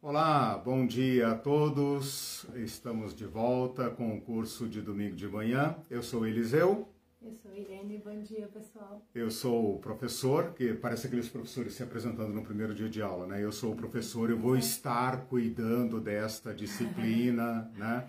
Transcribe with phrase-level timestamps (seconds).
[0.00, 2.46] Olá, bom dia a todos.
[2.54, 5.76] Estamos de volta com o curso de domingo de manhã.
[5.90, 6.88] Eu sou Eliseu.
[7.20, 9.02] Eu sou Irene, bom dia pessoal.
[9.12, 13.26] Eu sou o professor, que parece aqueles professores se apresentando no primeiro dia de aula,
[13.26, 13.42] né?
[13.42, 18.08] Eu sou o professor, eu vou estar cuidando desta disciplina, né?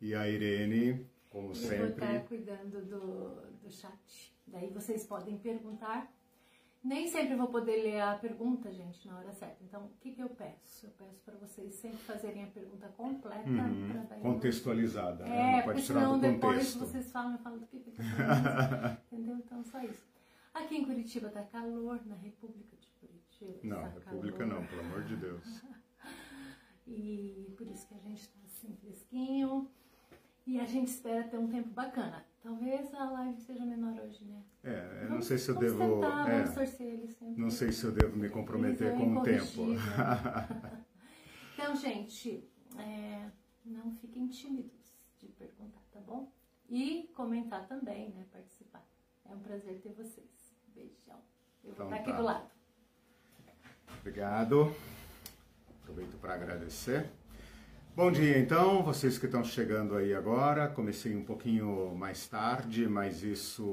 [0.00, 1.76] E a Irene, como eu sempre.
[1.76, 4.32] Eu vou estar cuidando do, do chat.
[4.46, 6.08] Daí vocês podem perguntar
[6.84, 9.64] nem sempre vou poder ler a pergunta, gente, na hora certa.
[9.64, 10.84] Então, o que, que eu peço?
[10.84, 13.48] Eu peço para vocês sempre fazerem a pergunta completa.
[13.48, 15.56] Uhum, contextualizada, é, né?
[15.56, 17.94] Não pode tirar do depois vocês falam, eu falo do que, que eu.
[19.10, 19.36] Entendeu?
[19.36, 20.04] Então, só isso.
[20.52, 23.60] Aqui em Curitiba tá calor, na República de Curitiba.
[23.62, 24.54] Não, tá República calor.
[24.54, 25.64] não, pelo amor de Deus.
[26.86, 29.70] e por isso que a gente tá assim, fresquinho.
[30.46, 32.24] E a gente espera ter um tempo bacana.
[32.42, 34.42] Talvez a live seja menor hoje, né?
[34.62, 35.78] É, eu não sei se eu devo.
[35.78, 36.44] Tentar, é,
[37.36, 39.62] não sei se eu devo me comprometer é com o tempo.
[41.56, 43.30] Então, gente, é,
[43.64, 46.30] não fiquem tímidos de perguntar, tá bom?
[46.68, 48.26] E comentar também, né?
[48.30, 48.84] Participar.
[49.24, 50.52] É um prazer ter vocês.
[50.74, 51.22] Beijão.
[51.62, 52.16] Eu vou Então estar aqui tá.
[52.16, 52.50] do lado.
[54.00, 54.74] Obrigado.
[55.80, 57.08] Aproveito para agradecer.
[57.96, 60.66] Bom dia, então, vocês que estão chegando aí agora.
[60.66, 63.72] Comecei um pouquinho mais tarde, mas isso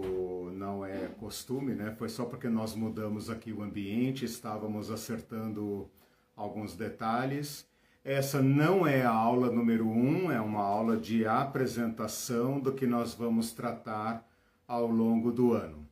[0.53, 1.95] não é costume, né?
[1.97, 5.89] Foi só porque nós mudamos aqui o ambiente, estávamos acertando
[6.35, 7.67] alguns detalhes.
[8.03, 13.15] Essa não é a aula número um, é uma aula de apresentação do que nós
[13.15, 14.23] vamos tratar
[14.67, 15.89] ao longo do ano.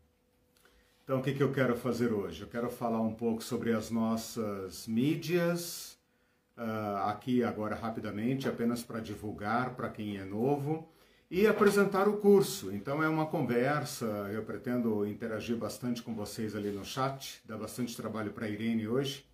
[1.04, 2.44] Então, o que, que eu quero fazer hoje?
[2.44, 5.89] Eu quero falar um pouco sobre as nossas mídias,
[6.62, 10.90] ah, aqui agora rapidamente, apenas para divulgar para quem é novo,
[11.32, 12.70] e apresentar o curso.
[12.74, 17.96] Então, é uma conversa, eu pretendo interagir bastante com vocês ali no chat, dá bastante
[17.96, 19.26] trabalho para a Irene hoje,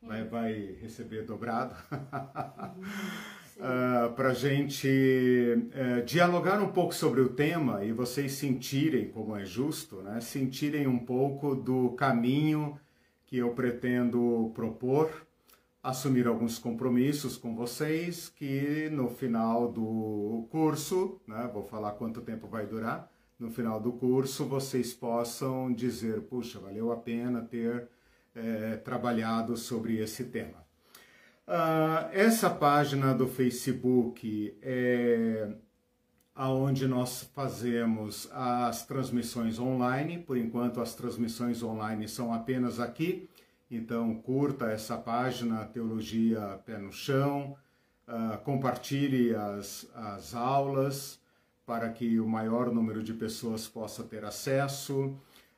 [0.00, 1.74] vai, vai receber dobrado.
[4.14, 4.88] para a gente
[5.72, 10.86] eh, dialogar um pouco sobre o tema e vocês sentirem, como é justo, né, sentirem
[10.86, 12.78] um pouco do caminho
[13.26, 15.26] que eu pretendo propor,
[15.82, 22.46] assumir alguns compromissos com vocês, que no final do curso, né, vou falar quanto tempo
[22.48, 27.88] vai durar, no final do curso vocês possam dizer, puxa, valeu a pena ter
[28.34, 30.66] eh, trabalhado sobre esse tema.
[31.46, 35.48] Ah, essa página do Facebook é
[36.34, 40.18] aonde nós fazemos as transmissões online.
[40.18, 43.28] Por enquanto, as transmissões online são apenas aqui.
[43.70, 47.56] Então, curta essa página Teologia Pé no Chão,
[48.06, 51.20] ah, compartilhe as, as aulas
[51.66, 55.14] para que o maior número de pessoas possa ter acesso.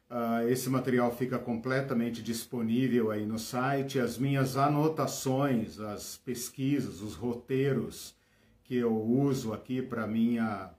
[0.08, 4.00] Ah, esse material fica completamente disponível aí no site.
[4.00, 8.16] As minhas anotações, as pesquisas, os roteiros
[8.64, 10.70] que eu uso aqui para minha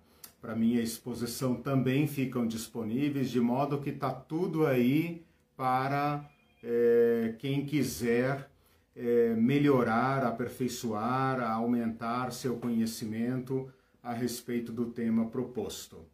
[0.41, 5.23] para minha exposição também ficam disponíveis, de modo que está tudo aí
[5.55, 6.25] para
[6.63, 8.49] eh, quem quiser
[8.95, 13.71] eh, melhorar, aperfeiçoar, aumentar seu conhecimento
[14.03, 16.05] a respeito do tema proposto.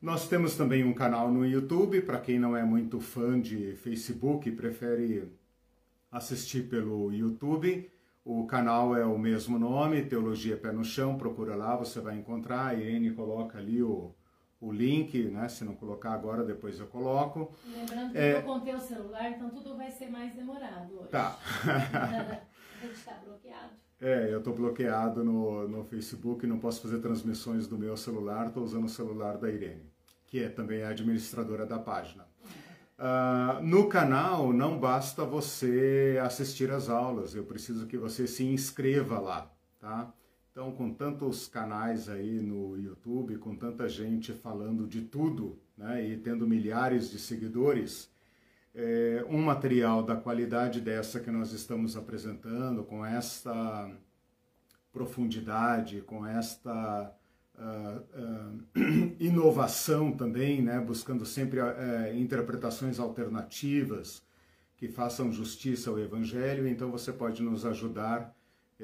[0.00, 4.50] Nós temos também um canal no YouTube, para quem não é muito fã de Facebook
[4.50, 5.28] prefere
[6.10, 7.90] assistir pelo YouTube.
[8.24, 12.68] O canal é o mesmo nome, Teologia Pé no Chão, procura lá, você vai encontrar.
[12.68, 14.14] A Irene coloca ali o,
[14.62, 15.48] o link, né?
[15.48, 17.52] Se não colocar agora, depois eu coloco.
[17.66, 18.36] Lembrando que É.
[18.36, 21.08] eu contei o celular, então tudo vai ser mais demorado hoje.
[21.08, 21.36] Tá.
[21.66, 23.70] a gente está bloqueado.
[24.00, 28.62] É, eu estou bloqueado no, no Facebook, não posso fazer transmissões do meu celular, estou
[28.62, 29.92] usando o celular da Irene,
[30.26, 32.24] que é também a administradora da página.
[32.98, 39.18] Ah, no canal não basta você assistir às aulas, eu preciso que você se inscreva
[39.18, 39.50] lá,
[39.80, 40.12] tá?
[40.52, 46.18] Então, com tantos canais aí no YouTube, com tanta gente falando de tudo, né, e
[46.18, 48.10] tendo milhares de seguidores,
[48.74, 53.90] é, um material da qualidade dessa que nós estamos apresentando, com esta
[54.92, 57.10] profundidade, com esta
[57.58, 58.52] ah, ah,
[59.18, 64.22] inovação também, né, buscando sempre eh, interpretações alternativas
[64.76, 68.34] que façam justiça ao Evangelho, então você pode nos ajudar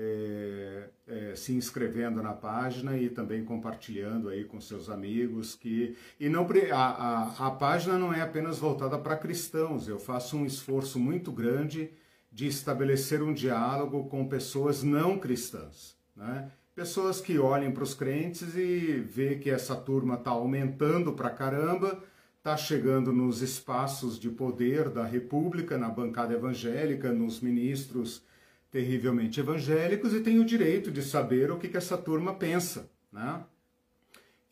[0.00, 6.28] eh, eh, se inscrevendo na página e também compartilhando aí com seus amigos que e
[6.28, 11.00] não a, a, a página não é apenas voltada para cristãos eu faço um esforço
[11.00, 11.90] muito grande
[12.30, 16.48] de estabelecer um diálogo com pessoas não cristãs né?
[16.76, 22.00] pessoas que olhem para os crentes e vê que essa turma está aumentando para caramba
[22.36, 28.22] está chegando nos espaços de poder da República, na bancada evangélica, nos ministros
[28.70, 33.42] terrivelmente evangélicos e tenho o direito de saber o que, que essa turma pensa, né?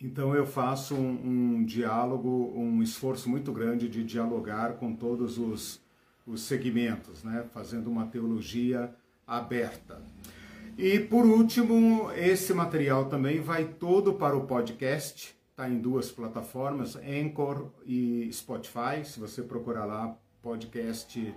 [0.01, 5.81] Então eu faço um, um, diálogo, um esforço muito grande de dialogar com todos os,
[6.27, 7.47] os segmentos, né?
[7.53, 8.95] fazendo uma teologia
[9.27, 10.03] aberta.
[10.77, 16.97] E por último, esse material também vai todo para o podcast, está em duas plataformas,
[16.97, 19.03] Anchor e Spotify.
[19.03, 21.35] Se você procurar lá podcast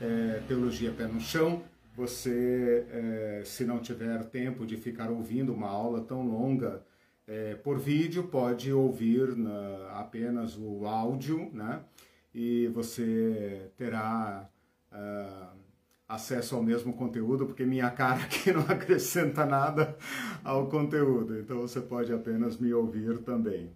[0.00, 1.62] é, Teologia Pé no Chão,
[1.94, 6.84] você, é, se não tiver tempo de ficar ouvindo uma aula tão longa
[7.26, 11.80] é, por vídeo, pode ouvir na, apenas o áudio, né?
[12.34, 14.48] E você terá
[14.92, 15.58] uh,
[16.08, 19.96] acesso ao mesmo conteúdo, porque minha cara aqui não acrescenta nada
[20.42, 21.38] ao conteúdo.
[21.38, 23.70] Então você pode apenas me ouvir também.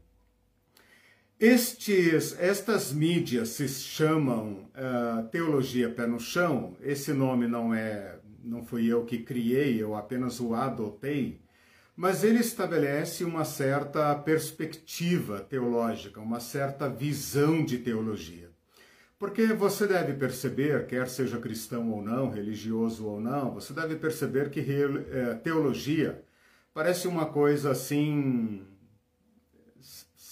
[1.38, 6.76] Estes, estas mídias se chamam uh, Teologia Pé no Chão.
[6.80, 11.44] Esse nome não é, não fui eu que criei, eu apenas o adotei
[11.96, 18.50] mas ele estabelece uma certa perspectiva teológica, uma certa visão de teologia.
[19.18, 24.50] Porque você deve perceber, quer seja cristão ou não, religioso ou não, você deve perceber
[24.50, 26.22] que eh, teologia
[26.74, 28.66] parece uma coisa assim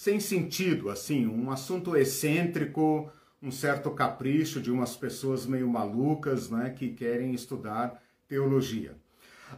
[0.03, 3.09] sem sentido, assim, um assunto excêntrico,
[3.41, 8.97] um certo capricho de umas pessoas meio malucas, né, que querem estudar teologia.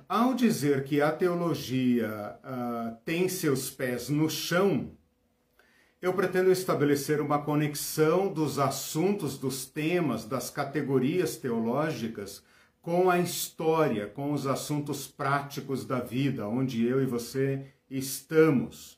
[0.08, 4.92] Ao dizer que a teologia uh, tem seus pés no chão,
[6.00, 12.44] eu pretendo estabelecer uma conexão dos assuntos, dos temas, das categorias teológicas
[12.84, 18.95] com a história, com os assuntos práticos da vida, onde eu e você estamos.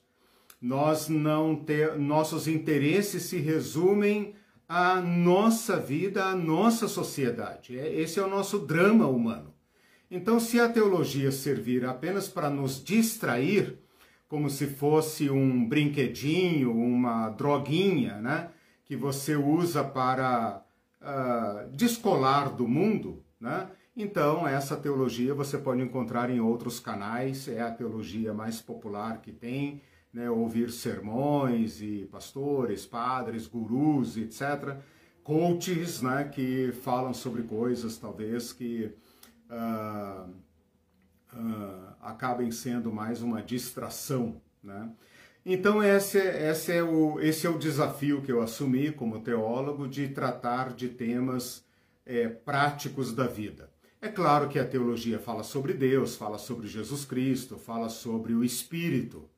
[0.62, 4.34] Nós não ter, nossos interesses se resumem
[4.68, 7.78] à nossa vida, à nossa sociedade.
[7.78, 9.54] É, esse é o nosso drama humano.
[10.10, 13.78] Então, se a teologia servir apenas para nos distrair,
[14.28, 18.50] como se fosse um brinquedinho, uma droguinha, né,
[18.86, 20.64] que você usa para
[21.02, 27.62] uh, descolar do mundo, né, então essa teologia você pode encontrar em outros canais, é
[27.62, 29.82] a teologia mais popular que tem,
[30.18, 34.76] né, ouvir sermões e pastores, padres, gurus, etc.,
[35.24, 38.92] coaches, né, que falam sobre coisas talvez que
[39.48, 40.28] uh,
[41.34, 44.90] uh, acabem sendo mais uma distração, né?
[45.46, 50.08] Então esse, esse, é o, esse é o desafio que eu assumi como teólogo de
[50.08, 51.64] tratar de temas
[52.06, 53.70] é, práticos da vida.
[54.02, 58.44] É claro que a teologia fala sobre Deus, fala sobre Jesus Cristo, fala sobre o
[58.44, 59.30] Espírito,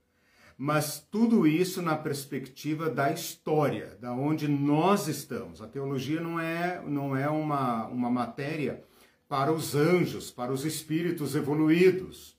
[0.62, 5.62] mas tudo isso na perspectiva da história, da onde nós estamos.
[5.62, 8.84] A teologia não é, não é uma, uma matéria
[9.30, 12.38] para os anjos, para os espíritos evoluídos.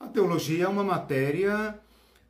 [0.00, 1.78] A teologia é uma matéria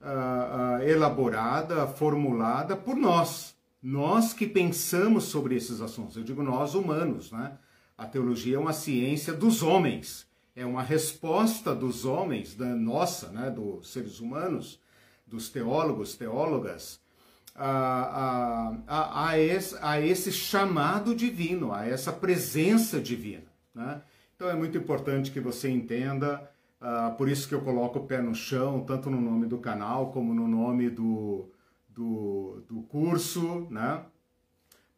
[0.02, 6.18] uh, uh, elaborada, formulada por nós, nós que pensamos sobre esses assuntos.
[6.18, 7.56] Eu digo nós humanos, né?
[7.96, 13.48] A teologia é uma ciência dos homens, é uma resposta dos homens, da nossa, né,
[13.48, 14.78] dos seres humanos,
[15.30, 17.00] dos teólogos, teólogas,
[17.54, 23.46] a, a, a, esse, a esse chamado divino, a essa presença divina.
[23.74, 24.02] Né?
[24.34, 26.50] Então é muito importante que você entenda,
[26.80, 30.10] uh, por isso que eu coloco o pé no chão, tanto no nome do canal
[30.10, 31.48] como no nome do,
[31.88, 34.02] do, do curso, né?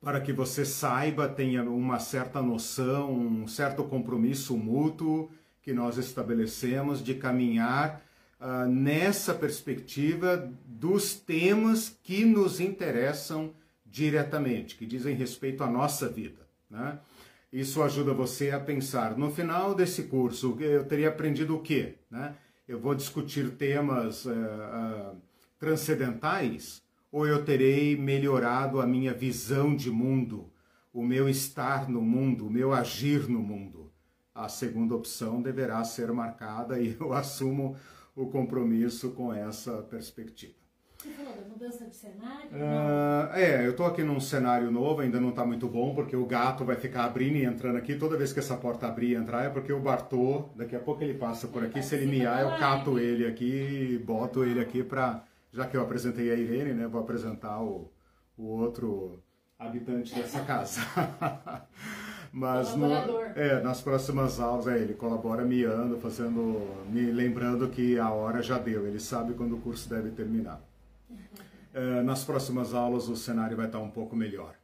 [0.01, 7.05] para que você saiba, tenha uma certa noção, um certo compromisso mútuo que nós estabelecemos
[7.05, 8.03] de caminhar
[8.43, 13.55] uh, nessa perspectiva dos temas que nos interessam
[13.87, 16.47] diretamente, que dizem respeito à nossa vida.
[16.69, 16.99] Né?
[17.53, 19.17] Isso ajuda você a pensar.
[19.17, 21.95] No final desse curso, eu teria aprendido o quê?
[22.11, 22.35] Né?
[22.67, 25.17] Eu vou discutir temas uh, uh,
[25.59, 26.83] transcendentais
[27.13, 30.51] ou eu terei melhorado a minha visão de mundo,
[30.93, 33.93] o meu estar no mundo, o meu agir no mundo?
[34.35, 37.77] A segunda opção deverá ser marcada e eu assumo
[38.15, 40.63] o compromisso com essa perspectiva.
[41.03, 42.49] Você falou da mudança de cenário?
[42.51, 46.25] Uh, é, eu tô aqui num cenário novo, ainda não tá muito bom, porque o
[46.25, 47.97] gato vai ficar abrindo e entrando aqui.
[47.97, 51.03] Toda vez que essa porta abrir e entrar é porque o Bartô, daqui a pouco
[51.03, 51.83] ele passa por aqui.
[51.83, 55.25] Se ele miar, eu cato ele aqui e boto ele aqui pra.
[55.53, 56.87] Já que eu apresentei a Irene, né?
[56.87, 57.91] Vou apresentar o,
[58.39, 59.21] o outro
[59.59, 60.81] habitante dessa casa.
[62.33, 62.91] Mas no,
[63.37, 68.59] é, nas próximas aulas é, ele colabora miando, fazendo, me lembrando que a hora já
[68.59, 68.87] deu.
[68.87, 70.59] Ele sabe quando o curso deve terminar.
[71.75, 74.55] Eh, nas próximas aulas o cenário vai estar um pouco melhor.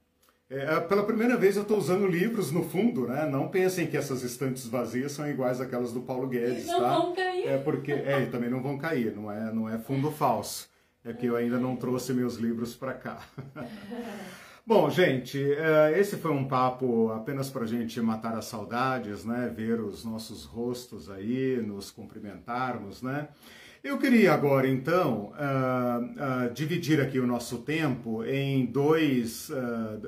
[0.50, 3.26] É, pela primeira vez eu estou usando livros no fundo, né?
[3.26, 6.98] Não pensem que essas estantes vazias são iguais àquelas do Paulo Guedes, não tá?
[6.98, 7.46] vão cair.
[7.46, 10.68] É porque é, também não vão cair, não é, não é fundo falso.
[11.04, 13.20] É que eu ainda não trouxe meus livros para cá.
[14.68, 19.50] Bom, gente, é, esse foi um papo apenas para a gente matar as saudades, né?
[19.56, 23.28] Ver os nossos rostos aí, nos cumprimentarmos, né?
[23.82, 29.50] Eu queria agora, então, uh, uh, dividir aqui o nosso tempo em dois,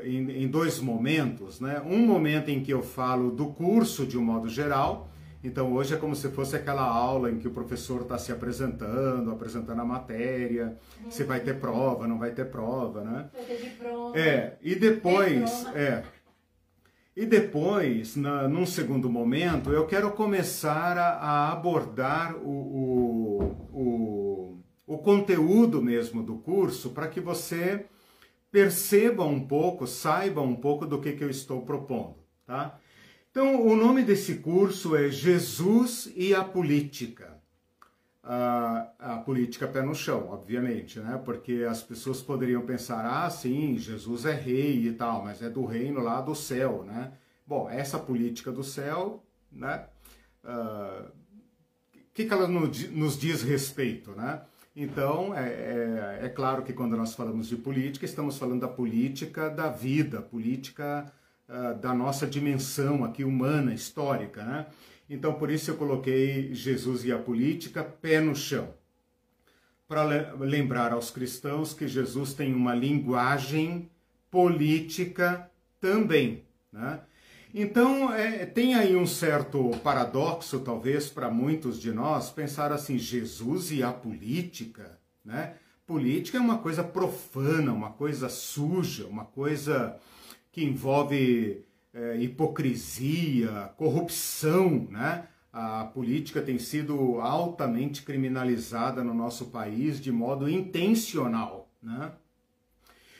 [0.05, 1.59] em, dois momentos.
[1.59, 1.81] Né?
[1.87, 5.10] Um momento em que eu falo do curso de um modo geral.
[5.43, 9.31] Então, hoje é como se fosse aquela aula em que o professor está se apresentando,
[9.31, 11.11] apresentando a matéria, uhum.
[11.11, 13.31] se vai ter prova, não vai ter prova, né?
[13.33, 14.19] Vai ter prova.
[14.19, 15.67] É, e depois...
[15.75, 16.05] É,
[17.17, 23.43] e depois, na, num segundo momento, eu quero começar a, a abordar o, o,
[23.75, 27.85] o, o, conteúdo mesmo do curso para que você
[28.51, 32.15] perceba um pouco, saiba um pouco do que, que eu estou propondo,
[32.47, 32.80] tá?
[33.31, 37.39] Então, o nome desse curso é Jesus e a Política.
[38.23, 41.21] A, a, política pé no chão, obviamente, né?
[41.25, 45.65] Porque as pessoas poderiam pensar, ah, sim, Jesus é rei e tal, mas é do
[45.65, 47.13] reino lá do céu, né?
[47.47, 49.87] Bom, essa política do céu, né?
[50.45, 51.11] Uh,
[52.13, 54.43] que, que ela nos diz respeito, né?
[54.77, 59.49] Então, é, é, é, claro que quando nós falamos de política, estamos falando da política
[59.49, 61.11] da vida, política
[61.51, 64.67] uh, da nossa dimensão aqui humana, histórica, né?
[65.11, 68.73] Então, por isso eu coloquei Jesus e a política pé no chão.
[69.89, 70.05] Para
[70.39, 73.91] lembrar aos cristãos que Jesus tem uma linguagem
[74.31, 76.45] política também.
[76.73, 77.01] Né?
[77.53, 83.73] Então, é, tem aí um certo paradoxo, talvez, para muitos de nós, pensar assim: Jesus
[83.73, 84.97] e a política.
[85.25, 85.55] Né?
[85.85, 89.99] Política é uma coisa profana, uma coisa suja, uma coisa
[90.53, 95.27] que envolve é, hipocrisia, corrupção, né?
[95.53, 102.13] A política tem sido altamente criminalizada no nosso país de modo intencional, né?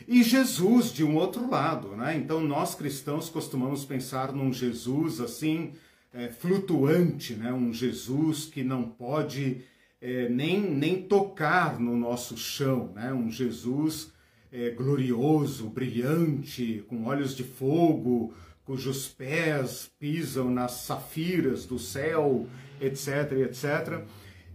[0.07, 2.17] E Jesus de um outro lado, né?
[2.17, 5.73] Então nós cristãos costumamos pensar num Jesus assim
[6.13, 7.53] é, flutuante, né?
[7.53, 9.63] Um Jesus que não pode
[10.01, 13.13] é, nem, nem tocar no nosso chão, né?
[13.13, 14.13] Um Jesus
[14.53, 22.47] é, glorioso, brilhante, com olhos de fogo, cujos pés pisam nas safiras do céu,
[22.81, 24.05] etc, etc.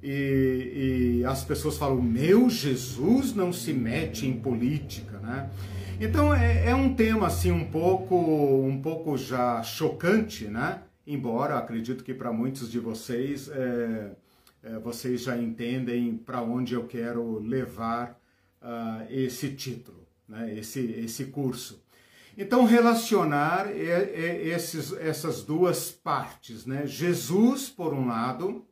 [0.04, 5.50] E, e, as pessoas falam: meu Jesus não se mete em política, né?
[6.00, 10.82] Então é, é, um tema assim um pouco, um pouco já chocante, né?
[11.08, 14.12] Embora acredito que para muitos de vocês é,
[14.64, 18.20] é, vocês já entendem para onde eu quero levar
[18.66, 20.58] uh, esse título, né?
[20.58, 21.86] Esse esse curso.
[22.38, 26.86] Então, relacionar esses, essas duas partes, né?
[26.86, 28.66] Jesus, por um lado,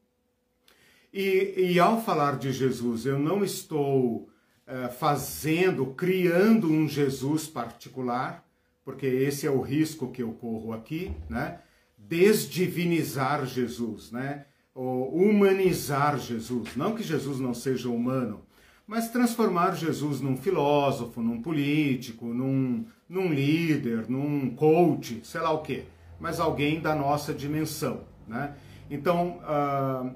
[1.14, 4.28] e, e ao falar de Jesus, eu não estou
[4.68, 8.44] uh, fazendo, criando um Jesus particular,
[8.84, 11.60] porque esse é o risco que eu corro aqui, né?
[11.98, 14.46] Desdivinizar Jesus, né?
[14.76, 16.76] Ou humanizar Jesus.
[16.76, 18.44] Não que Jesus não seja humano,
[18.86, 25.62] mas transformar Jesus num filósofo, num político, num, num líder, num coach, sei lá o
[25.62, 25.86] quê,
[26.20, 28.02] mas alguém da nossa dimensão.
[28.28, 28.56] Né?
[28.90, 30.16] Então, uh,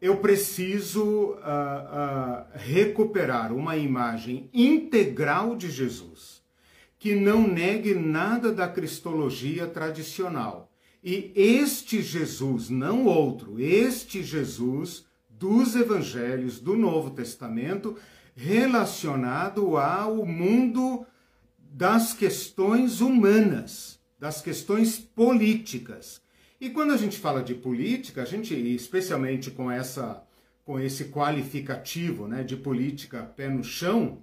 [0.00, 6.42] eu preciso uh, uh, recuperar uma imagem integral de Jesus,
[6.98, 10.70] que não negue nada da cristologia tradicional.
[11.02, 15.06] E este Jesus, não outro, este Jesus
[15.40, 17.96] dos evangelhos do Novo Testamento
[18.36, 21.06] relacionado ao mundo
[21.58, 26.20] das questões humanas, das questões políticas.
[26.60, 30.22] E quando a gente fala de política, a gente, especialmente com essa
[30.62, 34.22] com esse qualificativo, né, de política pé no chão,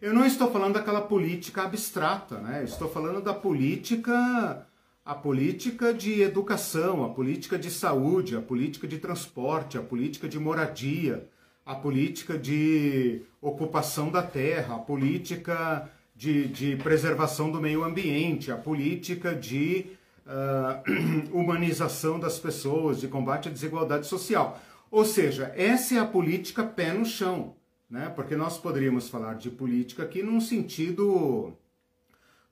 [0.00, 2.60] eu não estou falando daquela política abstrata, né?
[2.60, 4.66] Eu estou falando da política
[5.06, 10.36] a política de educação, a política de saúde, a política de transporte, a política de
[10.36, 11.28] moradia,
[11.64, 18.56] a política de ocupação da terra, a política de, de preservação do meio ambiente, a
[18.56, 19.86] política de
[20.26, 24.60] uh, humanização das pessoas, de combate à desigualdade social.
[24.90, 27.54] Ou seja, essa é a política pé no chão,
[27.88, 28.12] né?
[28.16, 31.56] porque nós poderíamos falar de política aqui num sentido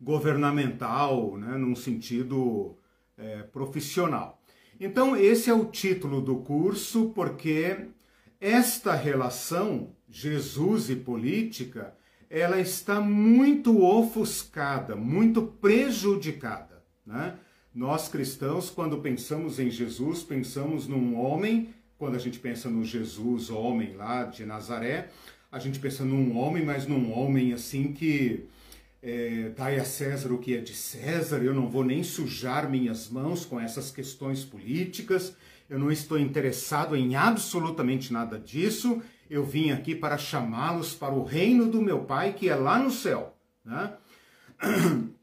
[0.04, 2.76] governamental, né, num sentido
[3.16, 4.40] é, profissional.
[4.78, 7.88] Então, esse é o título do curso, porque
[8.40, 11.94] esta relação, Jesus e política,
[12.28, 16.82] ela está muito ofuscada, muito prejudicada.
[17.06, 17.34] Né?
[17.74, 23.50] Nós cristãos, quando pensamos em Jesus, pensamos num homem, quando a gente pensa no Jesus,
[23.50, 25.10] homem lá de Nazaré,
[25.50, 28.44] a gente pensa num homem, mas num homem assim que
[29.04, 33.10] é, dai a César o que é de César, eu não vou nem sujar minhas
[33.10, 35.36] mãos com essas questões políticas,
[35.68, 41.22] eu não estou interessado em absolutamente nada disso, eu vim aqui para chamá-los para o
[41.22, 43.36] reino do meu Pai que é lá no céu.
[43.64, 43.92] Né?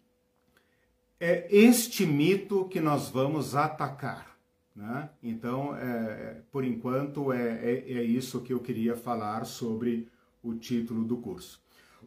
[1.24, 4.36] É este mito que nós vamos atacar.
[4.76, 5.08] Né?
[5.22, 10.08] Então, é, é, por enquanto, é, é, é isso que eu queria falar sobre
[10.42, 11.62] o título do curso.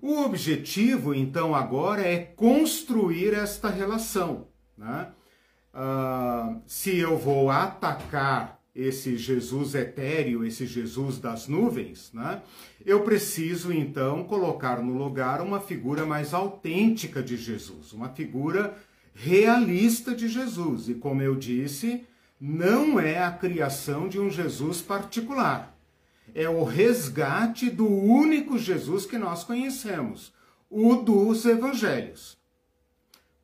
[0.06, 4.48] O objetivo, então, agora é construir esta relação.
[4.76, 5.08] Né?
[5.72, 12.42] Uh, se eu vou atacar esse Jesus etéreo, esse Jesus das nuvens, né?
[12.84, 18.76] eu preciso então colocar no lugar uma figura mais autêntica de Jesus, uma figura
[19.14, 20.86] realista de Jesus.
[20.90, 22.04] E como eu disse,
[22.38, 25.73] não é a criação de um Jesus particular.
[26.34, 30.32] É o resgate do único Jesus que nós conhecemos,
[30.68, 32.36] o dos evangelhos.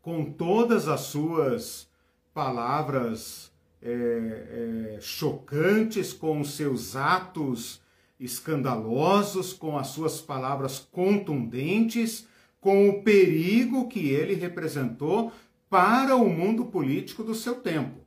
[0.02, 1.88] Com todas as suas
[2.34, 7.80] palavras é, é, chocantes, com os seus atos
[8.18, 12.26] escandalosos, com as suas palavras contundentes,
[12.60, 15.32] com o perigo que ele representou
[15.70, 17.99] para o mundo político do seu tempo.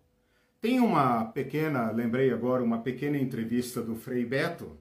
[0.63, 4.77] Tem uma pequena, lembrei agora, uma pequena entrevista do Frei Beto,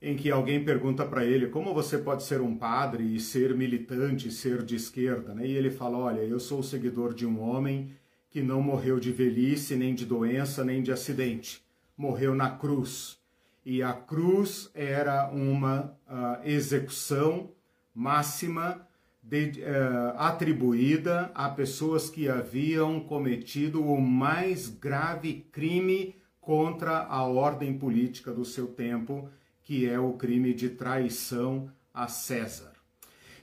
[0.00, 4.30] em que alguém pergunta para ele como você pode ser um padre e ser militante,
[4.30, 5.46] ser de esquerda, né?
[5.46, 7.90] E ele fala: Olha, eu sou seguidor de um homem
[8.30, 11.62] que não morreu de velhice, nem de doença, nem de acidente.
[11.94, 13.18] Morreu na cruz.
[13.66, 17.50] E a cruz era uma uh, execução
[17.94, 18.88] máxima
[19.24, 27.78] de, uh, atribuída a pessoas que haviam cometido o mais grave crime contra a ordem
[27.78, 29.30] política do seu tempo,
[29.62, 32.72] que é o crime de traição a César.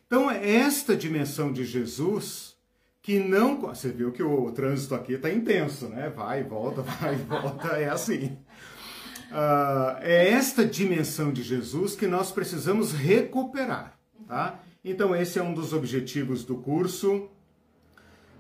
[0.06, 2.52] Então, esta dimensão de Jesus
[3.02, 3.60] que não.
[3.62, 6.10] Você viu que o trânsito aqui está intenso, né?
[6.10, 8.38] Vai, volta, vai, volta, é assim.
[9.32, 14.60] Uh, é esta dimensão de Jesus que nós precisamos recuperar, tá?
[14.84, 17.30] Então, esse é um dos objetivos do curso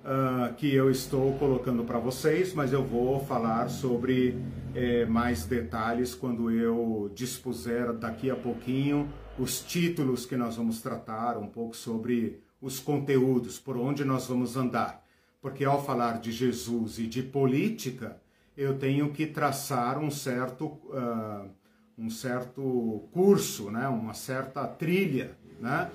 [0.03, 4.35] uh, que eu estou colocando para vocês, mas eu vou falar sobre
[4.73, 11.37] eh, mais detalhes quando eu dispuser daqui a pouquinho os títulos que nós vamos tratar,
[11.37, 15.05] um pouco sobre os conteúdos, por onde nós vamos andar.
[15.43, 18.19] Porque ao falar de Jesus e de política,
[18.57, 21.47] eu tenho que traçar um certo, uh,
[21.95, 23.87] um certo curso, né?
[23.87, 25.91] uma certa trilha, né?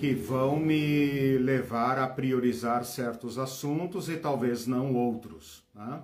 [0.00, 5.62] Que vão me levar a priorizar certos assuntos e talvez não outros.
[5.74, 6.02] Né?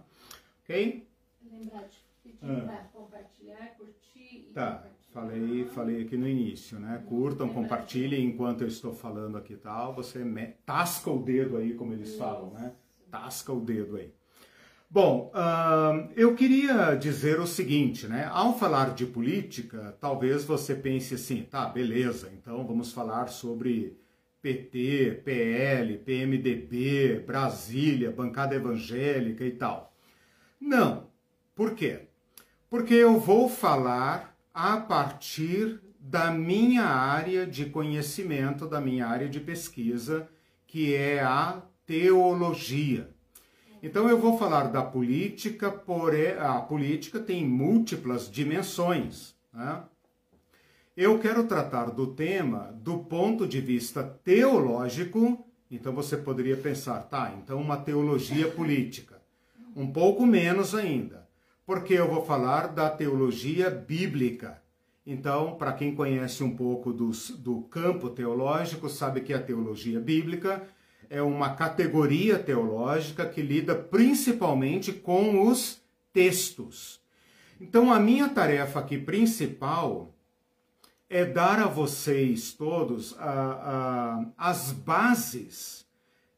[0.62, 1.09] Ok?
[1.42, 2.88] Lembrar de ah.
[2.92, 4.85] compartilhar, curtir tá.
[5.14, 7.02] Falei, falei aqui no início, né?
[7.09, 9.94] Curtam, compartilhem enquanto eu estou falando aqui e tal.
[9.94, 10.48] Você me...
[10.66, 12.74] tasca o dedo aí, como eles falam, né?
[13.11, 14.12] Tasca o dedo aí.
[14.88, 18.29] Bom, uh, eu queria dizer o seguinte, né?
[18.33, 23.99] Ao falar de política, talvez você pense assim, tá, beleza, então vamos falar sobre
[24.40, 29.92] PT, PL, PMDB, Brasília, bancada evangélica e tal.
[30.61, 31.09] Não.
[31.53, 32.03] Por quê?
[32.70, 39.40] Porque eu vou falar a partir da minha área de conhecimento, da minha área de
[39.40, 40.29] pesquisa,
[40.64, 43.15] que é a teologia.
[43.82, 49.34] Então eu vou falar da política, porém a política tem múltiplas dimensões.
[49.52, 49.82] Né?
[50.96, 57.34] Eu quero tratar do tema do ponto de vista teológico, então você poderia pensar, tá,
[57.38, 59.20] então uma teologia política.
[59.74, 61.26] Um pouco menos ainda
[61.66, 64.62] porque eu vou falar da teologia bíblica.
[65.04, 70.62] Então, para quem conhece um pouco dos, do campo teológico, sabe que a teologia bíblica
[71.09, 75.81] é uma categoria teológica que lida principalmente com os
[76.12, 77.01] textos.
[77.61, 80.14] Então, a minha tarefa aqui principal
[81.09, 85.87] é dar a vocês todos a, a, as bases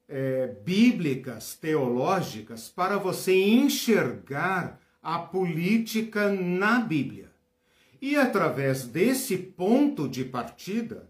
[0.08, 7.30] é, bíblicas, teológicas, para você enxergar a política na Bíblia.
[8.00, 11.08] E através desse ponto de partida,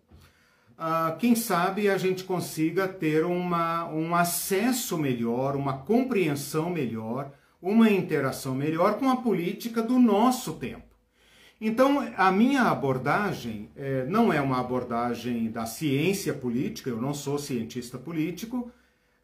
[0.79, 7.91] uh, quem sabe a gente consiga ter uma, um acesso melhor, uma compreensão melhor, uma
[7.91, 10.89] interação melhor com a política do nosso tempo.
[11.61, 17.37] Então, a minha abordagem é, não é uma abordagem da ciência política, eu não sou
[17.37, 18.71] cientista político,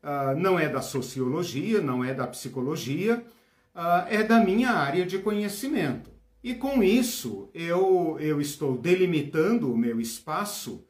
[0.03, 3.25] uh, não é da sociologia, não é da psicologia,
[3.73, 6.11] uh, é da minha área de conhecimento.
[6.43, 10.85] E com isso, eu, eu estou delimitando o meu espaço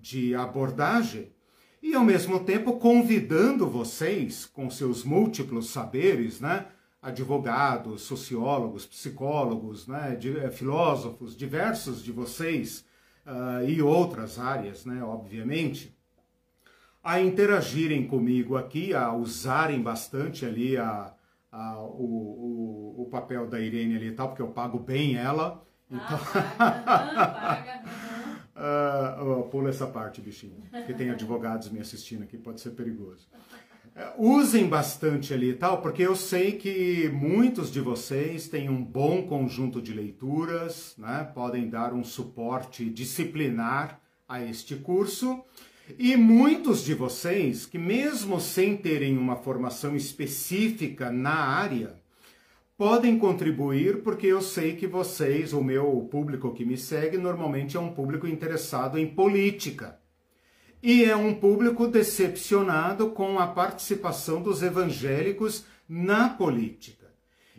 [0.00, 1.32] de abordagem
[1.82, 6.66] e, ao mesmo tempo, convidando vocês, com seus múltiplos saberes, né?
[7.00, 12.84] advogados, sociólogos, psicólogos, né, de, eh, filósofos, diversos de vocês
[13.24, 15.96] uh, e outras áreas, né, obviamente,
[17.02, 21.14] a interagirem comigo aqui, a usarem bastante ali a,
[21.52, 25.64] a, o, o, o, papel da Irene ali e tal, porque eu pago bem ela.
[25.88, 26.18] Então...
[26.58, 27.84] Ah, paga,
[28.58, 33.28] uh, pula essa parte, bichinho, porque tem advogados me assistindo aqui, pode ser perigoso.
[34.16, 39.26] Usem bastante ali e tal, porque eu sei que muitos de vocês têm um bom
[39.26, 41.28] conjunto de leituras, né?
[41.34, 45.42] podem dar um suporte disciplinar a este curso.
[45.98, 51.97] E muitos de vocês que, mesmo sem terem uma formação específica na área,
[52.78, 57.80] podem contribuir porque eu sei que vocês, o meu público que me segue, normalmente é
[57.80, 59.98] um público interessado em política
[60.80, 67.08] e é um público decepcionado com a participação dos evangélicos na política.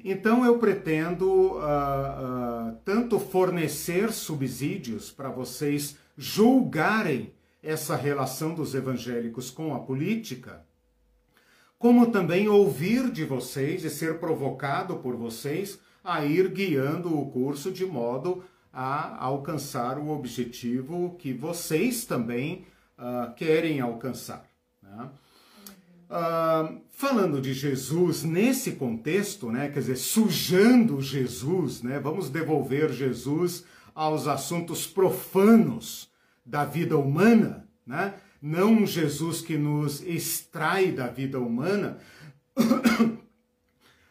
[0.02, 9.52] Então eu pretendo uh, uh, tanto fornecer subsídios para vocês julgarem essa relação dos evangélicos
[9.52, 10.66] com a política,
[11.80, 17.72] como também ouvir de vocês e ser provocado por vocês a ir guiando o curso
[17.72, 22.66] de modo a alcançar o objetivo que vocês também
[22.98, 24.46] uh, querem alcançar.
[24.84, 25.10] Né?
[26.10, 33.64] Uh, falando de Jesus nesse contexto, né, quer dizer, sujando Jesus, né, vamos devolver Jesus
[33.96, 36.10] aos assuntos profanos
[36.46, 42.00] da vida humana, né, não um Jesus que nos extrai da vida humana,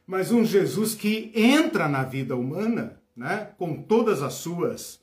[0.07, 5.01] mas um Jesus que entra na vida humana, né, com todas as suas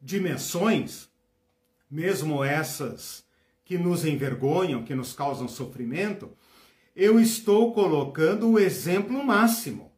[0.00, 1.08] dimensões,
[1.90, 3.24] mesmo essas
[3.64, 6.30] que nos envergonham, que nos causam sofrimento,
[6.94, 9.92] eu estou colocando o exemplo máximo.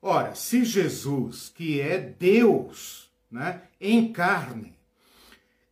[0.00, 4.74] Ora, se Jesus, que é Deus, né, em carne,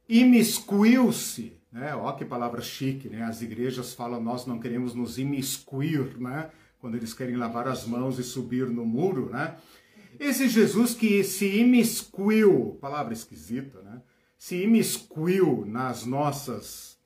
[0.09, 6.17] imiscuiu-se, né, ó que palavra chique, né, as igrejas falam, nós não queremos nos imiscuir,
[6.21, 9.57] né, quando eles querem lavar as mãos e subir no muro, né,
[10.21, 14.01] esse Jesus que se imiscuiu, palavra esquisita, né,
[14.39, 16.97] se imiscuiu nas nossas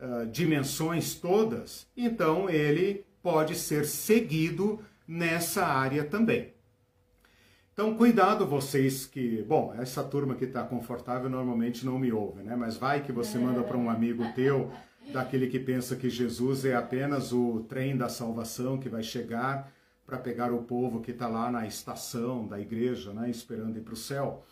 [0.00, 6.55] uh, dimensões todas, então ele pode ser seguido nessa área também.
[7.76, 12.56] Então, cuidado vocês que, bom, essa turma que está confortável normalmente não me ouve, né?
[12.56, 14.72] Mas vai que você manda para um amigo teu,
[15.12, 19.70] daquele que pensa que Jesus é apenas o trem da salvação que vai chegar
[20.06, 23.92] para pegar o povo que está lá na estação da igreja, né, esperando ir para
[23.92, 24.42] o céu.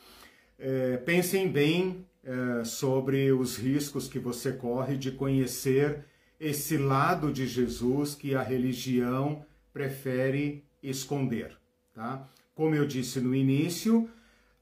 [0.59, 6.05] É, pensem bem é, sobre os riscos que você corre de conhecer
[6.39, 11.57] esse lado de Jesus que a religião prefere esconder.
[11.95, 12.29] Tá?
[12.55, 14.09] Como eu disse no início,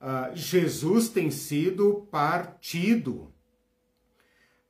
[0.00, 3.32] uh, Jesus tem sido partido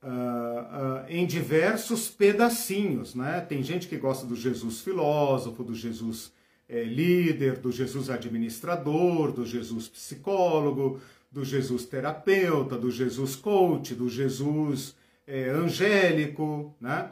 [0.01, 3.15] uh, em diversos pedacinhos.
[3.15, 3.41] Né?
[3.41, 6.33] Tem gente que gosta do Jesus filósofo, do Jesus
[6.67, 10.99] eh, líder, do Jesus administrador, do Jesus psicólogo,
[11.31, 17.09] do Jesus terapeuta, do Jesus coach, do Jesus é, angélico, né?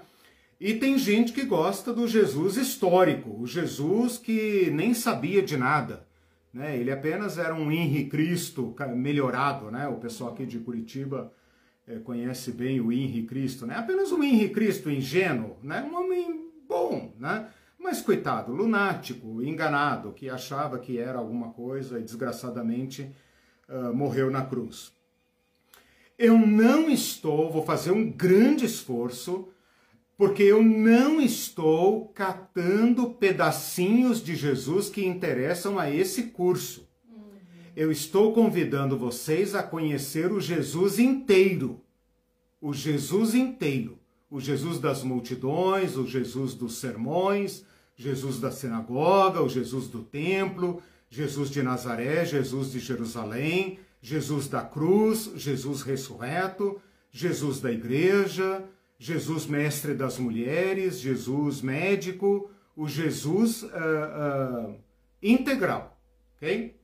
[0.62, 6.06] E tem gente que gosta do Jesus histórico, o Jesus que nem sabia de nada,
[6.54, 6.78] né?
[6.78, 9.88] Ele apenas era um Henri Cristo melhorado, né?
[9.88, 11.34] O pessoal aqui de Curitiba
[11.88, 13.76] é, conhece bem o Henri Cristo, né?
[13.76, 15.82] Apenas um Henri Cristo ingênuo, né?
[15.82, 17.48] Um homem bom, né?
[17.80, 23.12] Mas coitado, lunático, enganado, que achava que era alguma coisa e desgraçadamente
[23.68, 24.94] uh, morreu na cruz.
[26.20, 29.51] Eu não estou, vou fazer um grande esforço,
[30.22, 36.88] porque eu não estou catando pedacinhos de Jesus que interessam a esse curso.
[37.76, 41.82] Eu estou convidando vocês a conhecer o Jesus inteiro.
[42.62, 43.98] O Jesus inteiro.
[44.30, 50.84] O Jesus das multidões, o Jesus dos sermões, Jesus da sinagoga, o Jesus do templo,
[51.10, 56.80] Jesus de Nazaré, Jesus de Jerusalém, Jesus da cruz, Jesus ressurreto,
[57.12, 58.64] Jesus da igreja,
[59.02, 64.80] Jesus mestre das mulheres, Jesus médico, o Jesus uh, uh,
[65.24, 66.00] integral,
[66.36, 66.80] ok?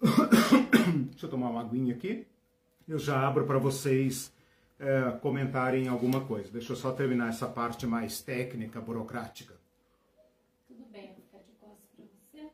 [1.10, 2.26] Deixa eu tomar uma aguinha aqui.
[2.88, 4.32] Eu já abro para vocês
[4.78, 6.50] é, comentarem alguma coisa.
[6.50, 9.54] Deixa eu só terminar essa parte mais técnica, burocrática.
[10.66, 12.50] Tudo bem, eu vou ficar de costas para você?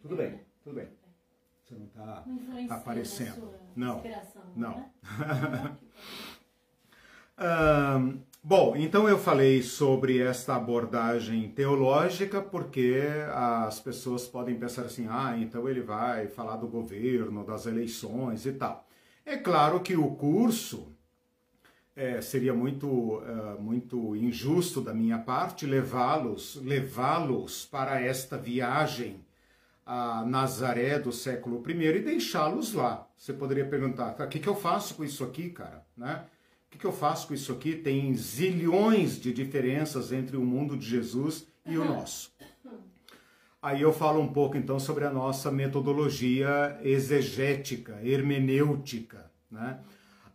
[0.00, 0.88] Tudo bem, tudo bem.
[1.62, 2.24] Você não está
[2.66, 3.52] tá aparecendo.
[3.76, 4.02] Não,
[4.56, 4.78] não.
[4.78, 5.76] Né?
[8.42, 15.36] bom, então eu falei sobre esta abordagem teológica porque as pessoas podem pensar assim, ah,
[15.36, 18.86] então ele vai falar do governo, das eleições e tal.
[19.24, 20.96] É claro que o curso
[21.96, 29.24] é, seria muito, uh, muito injusto da minha parte levá-los levá-los para esta viagem
[29.86, 33.08] a Nazaré do século I e deixá-los lá.
[33.16, 35.86] Você poderia perguntar, o que, que eu faço com isso aqui, cara?
[35.96, 36.24] Né?
[36.66, 37.74] O que, que eu faço com isso aqui?
[37.74, 42.34] Tem zilhões de diferenças entre o mundo de Jesus e o nosso.
[43.62, 49.30] Aí eu falo um pouco então sobre a nossa metodologia exegética, hermenêutica.
[49.50, 49.80] Né?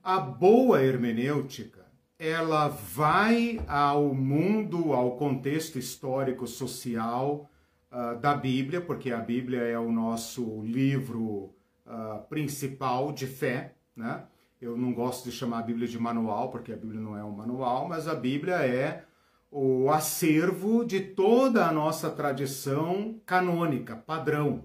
[0.04, 1.86] A boa hermenêutica,
[2.20, 7.50] ela vai ao mundo, ao contexto histórico, social
[7.92, 11.54] uh, da Bíblia, porque a Bíblia é o nosso livro
[11.86, 13.76] uh, principal de fé.
[13.96, 14.24] Né?
[14.62, 17.32] Eu não gosto de chamar a Bíblia de manual, porque a Bíblia não é um
[17.32, 19.06] manual, mas a Bíblia é
[19.50, 24.64] o acervo de toda a nossa tradição canônica, padrão.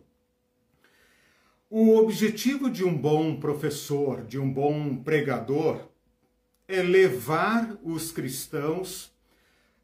[1.71, 5.89] O objetivo de um bom professor, de um bom pregador,
[6.69, 9.11] é levar os cristãos,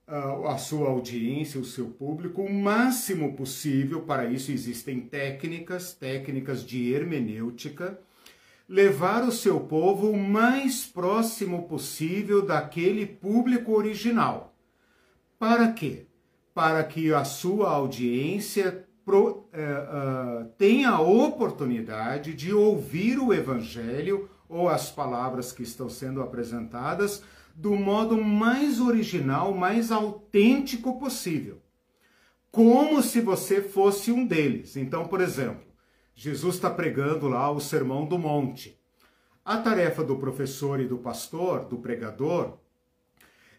[0.06, 4.02] a sua audiência, o seu público, o máximo possível.
[4.02, 7.98] Para isso existem técnicas, técnicas de hermenêutica,
[8.68, 14.52] levar o seu povo o mais próximo possível daquele público original
[15.42, 16.06] para quê?
[16.54, 24.68] Para que a sua audiência pro, uh, tenha a oportunidade de ouvir o Evangelho ou
[24.68, 27.24] as palavras que estão sendo apresentadas
[27.56, 31.60] do modo mais original, mais autêntico possível.
[32.48, 34.76] Como se você fosse um deles.
[34.76, 35.71] Então, por exemplo,
[36.14, 38.78] Jesus está pregando lá o Sermão do Monte.
[39.44, 42.58] A tarefa do professor e do pastor, do pregador,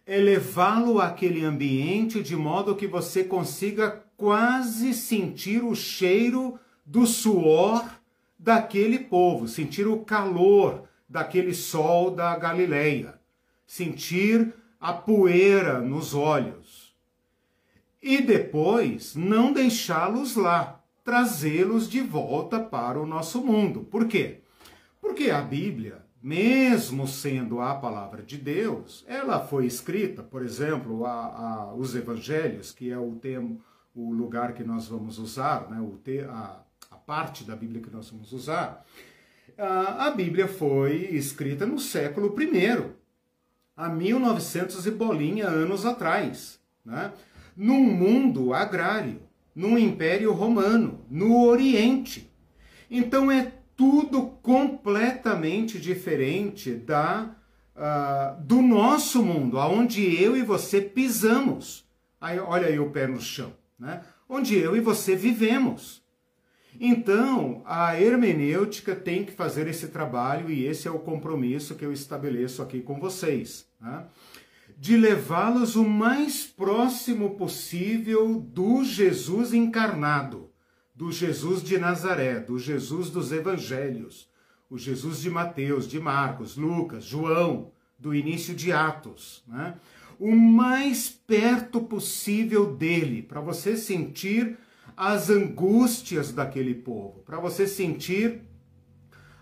[0.05, 7.83] é levá-lo àquele ambiente de modo que você consiga quase sentir o cheiro do suor
[8.37, 13.19] daquele povo, sentir o calor daquele sol da Galileia,
[13.65, 16.93] sentir a poeira nos olhos.
[18.01, 23.81] E depois não deixá-los lá, trazê-los de volta para o nosso mundo.
[23.81, 24.41] Por quê?
[25.01, 31.11] Porque a Bíblia mesmo sendo a palavra de Deus, ela foi escrita, por exemplo, a,
[31.11, 33.61] a, os evangelhos, que é o termo,
[33.93, 37.91] o lugar que nós vamos usar, né, o te, a, a parte da Bíblia que
[37.91, 38.85] nós vamos usar,
[39.57, 42.93] a, a Bíblia foi escrita no século I,
[43.75, 47.11] há 1900 e bolinha anos atrás, né,
[47.53, 49.21] num mundo agrário,
[49.55, 52.31] num império romano, no Oriente.
[52.89, 57.35] Então é tudo completamente diferente da
[57.75, 61.85] uh, do nosso mundo, aonde eu e você pisamos.
[62.19, 64.01] Aí, olha aí o pé no chão, né?
[64.29, 66.01] Onde eu e você vivemos.
[66.79, 71.93] Então, a hermenêutica tem que fazer esse trabalho e esse é o compromisso que eu
[71.93, 74.05] estabeleço aqui com vocês, né?
[74.77, 80.53] De levá-los o mais próximo possível do Jesus encarnado
[80.95, 84.29] do Jesus de Nazaré, do Jesus dos evangelhos,
[84.69, 89.75] o Jesus de Mateus, de Marcos, Lucas, João, do início de Atos, né?
[90.19, 94.57] o mais perto possível dele, para você sentir
[94.95, 98.41] as angústias daquele povo, para você sentir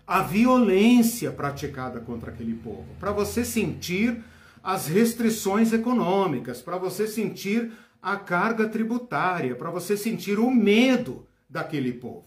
[0.06, 4.22] a violência praticada contra aquele povo, para você sentir
[4.62, 11.92] as restrições econômicas, para você sentir a carga tributária, para você sentir o medo daquele
[11.92, 12.26] povo.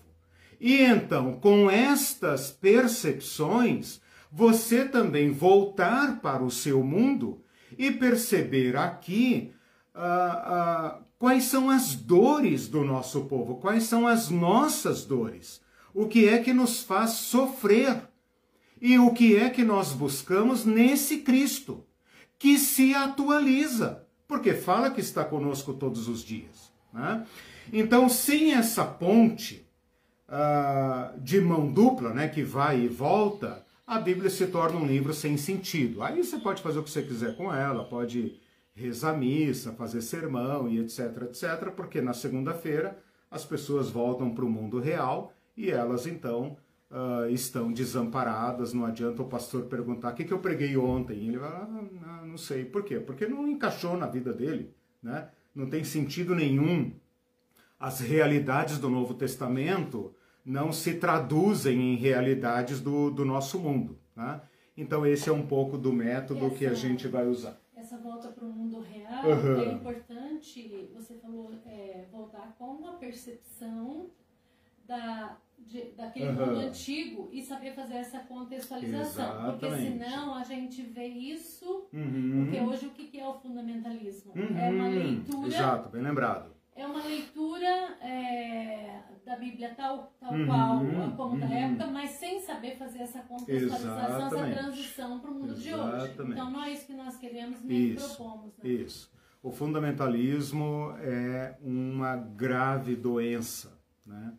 [0.60, 7.42] E então, com estas percepções, você também voltar para o seu mundo
[7.78, 9.54] e perceber aqui
[9.94, 15.62] ah, ah, quais são as dores do nosso povo, quais são as nossas dores,
[15.94, 18.02] o que é que nos faz sofrer
[18.82, 21.86] e o que é que nós buscamos nesse Cristo,
[22.38, 26.72] que se atualiza, porque fala que está conosco todos os dias.
[26.94, 27.26] Né?
[27.72, 29.68] Então, sem essa ponte
[30.28, 35.14] uh, de mão dupla, né, que vai e volta, a Bíblia se torna um livro
[35.14, 36.02] sem sentido.
[36.02, 38.40] Aí você pode fazer o que você quiser com ela, pode
[38.76, 43.00] rezar missa, fazer sermão e etc, etc, porque na segunda-feira
[43.32, 46.58] as pessoas voltam para o mundo real e elas então
[46.92, 48.74] uh, estão desamparadas.
[48.74, 51.28] Não adianta o pastor perguntar o que, que eu preguei ontem.
[51.28, 52.66] Ele vai, ah, não sei.
[52.66, 53.00] Por quê?
[53.00, 54.74] Porque não encaixou na vida dele.
[55.02, 55.30] Né?
[55.54, 56.94] Não tem sentido nenhum.
[57.80, 63.98] As realidades do Novo Testamento não se traduzem em realidades do, do nosso mundo.
[64.16, 64.42] Né?
[64.78, 67.60] Então, esse é um pouco do método essa, que a gente vai usar.
[67.76, 69.62] Essa volta para o mundo real uhum.
[69.62, 74.10] é importante, você falou, é, voltar com a percepção
[74.86, 76.46] da, de, daquele uhum.
[76.46, 79.26] mundo antigo e saber fazer essa contextualização.
[79.26, 79.60] Exatamente.
[79.60, 81.88] Porque senão a gente vê isso.
[81.92, 82.44] Uhum.
[82.44, 84.34] Porque hoje o que é o fundamentalismo?
[84.36, 84.58] Uhum.
[84.58, 85.48] É uma leitura.
[85.48, 86.56] Exato, bem lembrado.
[86.76, 87.68] É uma leitura
[88.02, 90.46] é, da Bíblia tal, tal uhum.
[90.46, 90.80] qual
[91.16, 91.54] como da uhum.
[91.54, 94.52] época, mas sem saber fazer essa contextualização, Exatamente.
[94.52, 95.64] essa transição para o mundo Exatamente.
[95.64, 96.32] de hoje.
[96.34, 98.16] Então não é isso que nós queremos nem isso.
[98.18, 98.58] propomos.
[98.58, 98.70] Né?
[98.70, 99.16] Isso.
[99.42, 104.34] O fundamentalismo é uma grave doença, né?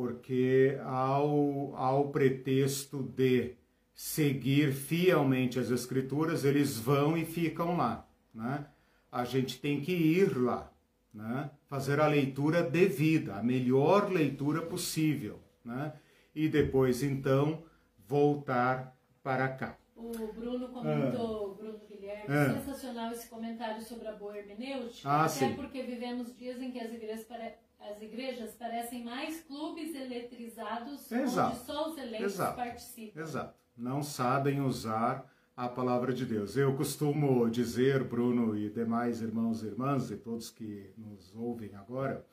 [0.00, 3.54] Porque ao, ao pretexto de
[3.94, 8.08] seguir fielmente as escrituras, eles vão e ficam lá.
[8.34, 8.64] Né?
[9.12, 10.72] A gente tem que ir lá,
[11.12, 11.50] né?
[11.68, 15.38] fazer a leitura devida, a melhor leitura possível.
[15.62, 15.92] Né?
[16.34, 17.62] E depois, então,
[18.08, 19.76] voltar para cá.
[19.94, 21.62] O Bruno comentou, ah.
[21.62, 22.58] Bruno Guilherme, ah.
[22.58, 25.54] sensacional esse comentário sobre a boa hermenêutica, ah, até sim.
[25.56, 31.56] porque vivemos dias em que as igrejas parecem as igrejas parecem mais clubes eletrizados Exato.
[31.56, 32.56] onde só os eleitos Exato.
[32.56, 33.20] participam.
[33.20, 33.60] Exato.
[33.76, 36.56] Não sabem usar a palavra de Deus.
[36.56, 42.24] Eu costumo dizer, Bruno e demais irmãos e irmãs e todos que nos ouvem agora,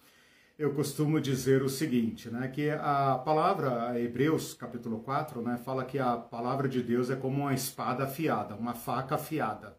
[0.58, 6.00] eu costumo dizer o seguinte, né, que a palavra Hebreus capítulo 4, né, fala que
[6.00, 9.78] a palavra de Deus é como uma espada afiada, uma faca afiada.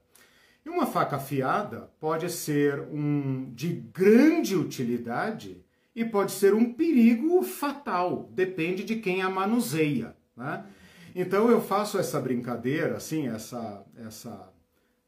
[0.69, 5.65] E uma faca afiada pode ser um de grande utilidade
[5.97, 10.15] e pode ser um perigo fatal, depende de quem a manuseia.
[10.37, 10.67] Né?
[11.15, 14.53] Então eu faço essa brincadeira, assim, essa, essa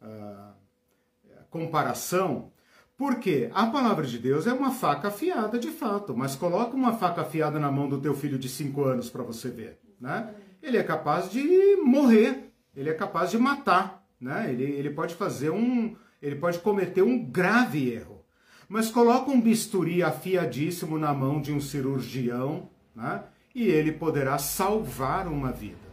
[0.01, 0.55] uh,
[1.51, 2.51] comparação,
[2.96, 7.20] porque a palavra de Deus é uma faca afiada de fato, mas coloca uma faca
[7.20, 9.79] afiada na mão do teu filho de 5 anos para você ver.
[10.01, 10.35] Né?
[10.62, 14.51] Ele é capaz de morrer, ele é capaz de matar né?
[14.51, 18.21] Ele, ele pode fazer um, ele pode cometer um grave erro.
[18.69, 23.25] Mas coloca um bisturi afiadíssimo na mão de um cirurgião, né?
[23.55, 25.91] E ele poderá salvar uma vida.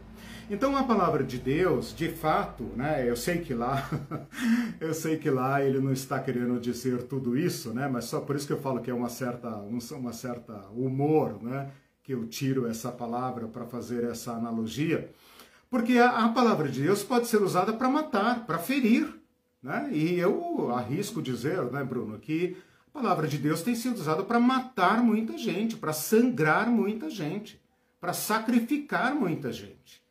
[0.50, 3.86] Então a palavra de Deus, de fato, né, eu sei que lá,
[4.80, 8.34] eu sei que lá ele não está querendo dizer tudo isso, né, mas só por
[8.34, 11.70] isso que eu falo que é uma certa, uma certa humor, né,
[12.02, 15.10] que eu tiro essa palavra para fazer essa analogia.
[15.70, 19.14] Porque a, a palavra de Deus pode ser usada para matar, para ferir.
[19.62, 19.90] Né?
[19.92, 22.56] E eu arrisco dizer, né, Bruno, que
[22.94, 27.60] a palavra de Deus tem sido usada para matar muita gente, para sangrar muita gente,
[28.00, 30.02] para sacrificar muita gente.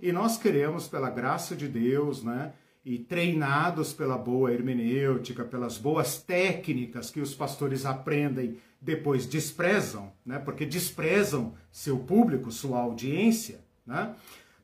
[0.00, 2.52] E nós queremos, pela graça de Deus, né,
[2.84, 10.38] e treinados pela boa hermenêutica, pelas boas técnicas que os pastores aprendem, depois desprezam, né,
[10.38, 14.14] porque desprezam seu público, sua audiência, né,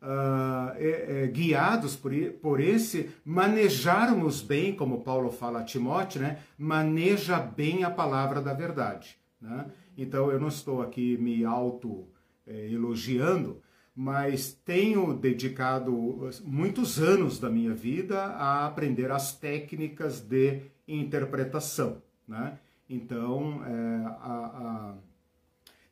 [0.02, 6.38] uh, é, é, guiados por, por esse, manejarmos bem, como Paulo fala a Timóteo, né?
[6.58, 9.18] maneja bem a palavra da verdade.
[9.40, 9.66] Né?
[9.96, 12.08] Então eu não estou aqui me auto
[12.46, 13.62] é, elogiando,
[13.94, 22.02] mas tenho dedicado muitos anos da minha vida a aprender as técnicas de interpretação.
[22.26, 22.58] Né?
[22.88, 24.94] Então, é, a, a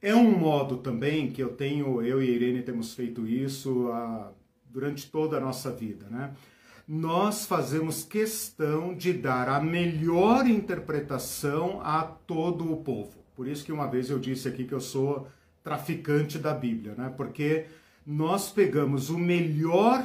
[0.01, 4.33] é um modo também que eu tenho, eu e a Irene temos feito isso ah,
[4.71, 6.33] durante toda a nossa vida, né?
[6.87, 13.19] Nós fazemos questão de dar a melhor interpretação a todo o povo.
[13.35, 15.29] Por isso que uma vez eu disse aqui que eu sou
[15.63, 17.13] traficante da Bíblia, né?
[17.15, 17.67] Porque
[18.07, 20.03] nós pegamos o melhor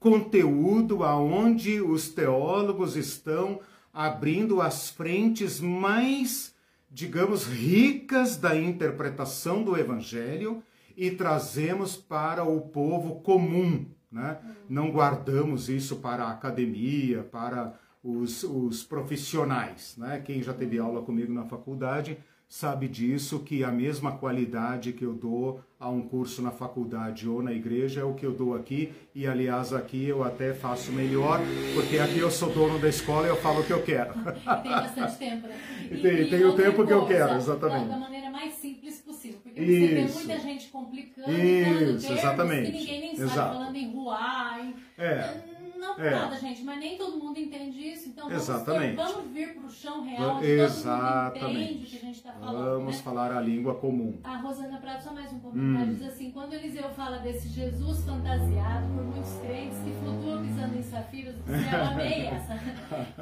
[0.00, 3.60] conteúdo aonde os teólogos estão
[3.92, 6.51] abrindo as frentes mais
[6.92, 10.62] digamos, ricas da interpretação do Evangelho
[10.94, 13.86] e trazemos para o povo comum.
[14.10, 14.38] Né?
[14.68, 17.74] Não guardamos isso para a academia, para
[18.04, 19.96] os, os profissionais.
[19.96, 20.20] Né?
[20.20, 25.14] Quem já teve aula comigo na faculdade sabe disso, que a mesma qualidade que eu
[25.14, 28.92] dou a um curso na faculdade ou na igreja é o que eu dou aqui,
[29.12, 31.40] e aliás aqui eu até faço melhor,
[31.74, 34.14] porque aqui eu sou dono da escola e eu falo o que eu quero.
[34.62, 35.56] Tem bastante tempo, né?
[35.92, 37.88] E, tem, tem o tempo que eu quero, exatamente.
[37.88, 42.70] Da maneira mais simples possível, porque você vê muita gente complicando, Isso, exatamente.
[42.70, 43.58] que ninguém nem sabe, Exato.
[43.58, 44.74] falando em ruar, em...
[44.96, 45.51] É
[45.82, 46.10] não Não, é.
[46.10, 48.08] nada, gente, mas nem todo mundo entende isso.
[48.08, 48.96] Então vamos, Exatamente.
[48.96, 51.40] Ter, vamos vir para o chão real, onde Exatamente.
[51.40, 52.64] todo mundo entende o que a gente está falando.
[52.64, 53.02] Vamos né?
[53.02, 54.18] falar a língua comum.
[54.22, 55.94] A Rosana Prado, só mais um comentário, hum.
[55.94, 60.82] diz assim, quando Eliseu fala desse Jesus fantasiado por muitos crentes que flutuam pisando em
[60.82, 62.54] safiros do céu, amei essa.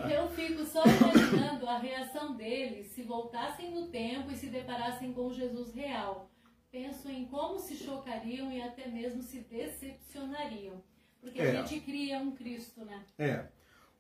[0.08, 5.32] Eu fico só imaginando a reação deles se voltassem no tempo e se deparassem com
[5.32, 6.30] Jesus real.
[6.70, 10.80] Penso em como se chocariam e até mesmo se decepcionariam.
[11.20, 11.58] Porque é.
[11.58, 13.02] a gente cria um Cristo, né?
[13.18, 13.44] É.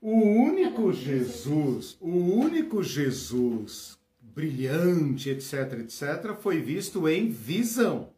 [0.00, 8.10] O único Jesus, o único Jesus brilhante, etc, etc, foi visto em visão.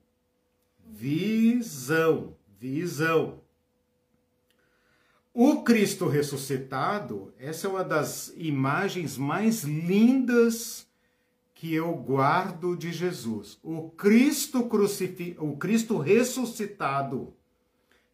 [0.86, 3.40] Visão, visão.
[5.34, 10.86] O Cristo ressuscitado, essa é uma das imagens mais lindas
[11.55, 13.59] que eu guardo de Jesus.
[13.62, 15.34] O Cristo crucifi...
[15.38, 17.34] o Cristo ressuscitado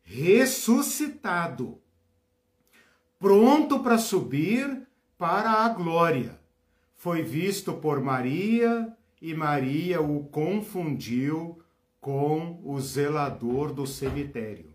[0.08, 1.78] ressuscitado,
[3.18, 4.88] pronto para subir
[5.18, 6.40] para a glória.
[6.96, 11.58] Foi visto por Maria e Maria o confundiu
[12.00, 14.72] com o zelador do cemitério.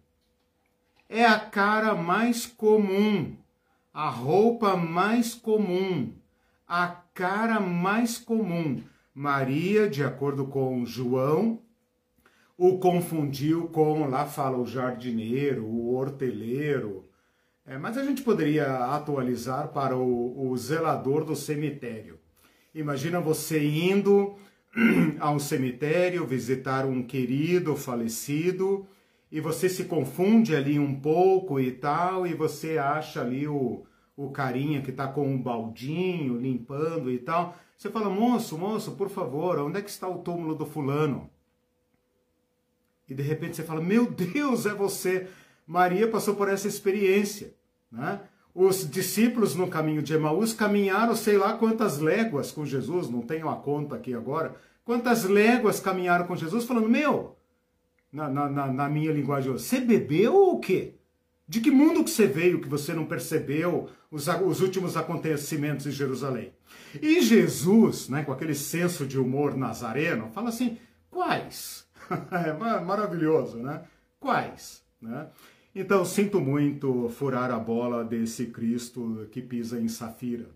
[1.10, 3.36] É a cara mais comum,
[3.92, 6.14] a roupa mais comum,
[6.68, 8.84] a cara mais comum.
[9.16, 11.60] Maria, de acordo com João,
[12.58, 17.04] o confundiu com, lá fala o jardineiro, o horteleiro,
[17.66, 22.20] é, mas a gente poderia atualizar para o, o zelador do cemitério.
[22.76, 24.36] Imagina você indo
[25.20, 28.86] a um cemitério visitar um querido falecido
[29.32, 33.84] e você se confunde ali um pouco e tal, e você acha ali o,
[34.16, 37.56] o carinha que está com um baldinho limpando e tal.
[37.78, 41.30] Você fala, moço, moço, por favor, onde é que está o túmulo do fulano?
[43.10, 45.28] E de repente você fala: Meu Deus, é você.
[45.66, 47.54] Maria passou por essa experiência.
[47.92, 48.20] Né?
[48.54, 53.50] Os discípulos no caminho de Emaús caminharam sei lá quantas léguas com Jesus, não tenho
[53.50, 57.36] a conta aqui agora, quantas léguas caminharam com Jesus, falando: Meu,
[58.12, 60.96] na, na, na minha linguagem, você bebeu ou o quê?
[61.48, 65.92] De que mundo que você veio que você não percebeu os, os últimos acontecimentos em
[65.92, 66.54] Jerusalém?
[67.02, 70.78] E Jesus, né, com aquele senso de humor nazareno, fala assim:
[71.10, 71.86] quais?
[72.32, 73.84] é maravilhoso, né?
[74.20, 74.84] Quais?
[75.02, 75.28] Né?
[75.76, 80.50] Então, sinto muito furar a bola desse Cristo que pisa em Safira.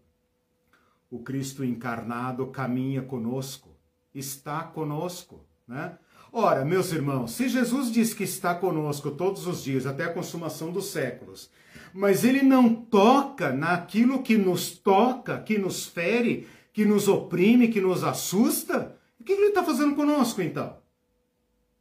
[1.10, 3.70] O Cristo encarnado caminha conosco,
[4.14, 5.98] está conosco, né?
[6.32, 10.72] Ora, meus irmãos, se Jesus diz que está conosco todos os dias, até a consumação
[10.72, 11.50] dos séculos,
[11.94, 17.82] mas ele não toca naquilo que nos toca, que nos fere, que nos oprime, que
[17.82, 20.78] nos assusta, o que ele está fazendo conosco então?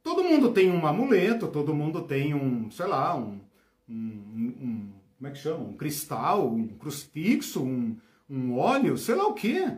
[0.07, 3.41] Todo mundo tem um amuleto, todo mundo tem um, sei lá, um,
[3.89, 5.65] um, um como é que chama?
[5.65, 7.97] Um cristal, um crucifixo, um,
[8.29, 9.69] um óleo, sei lá o quê.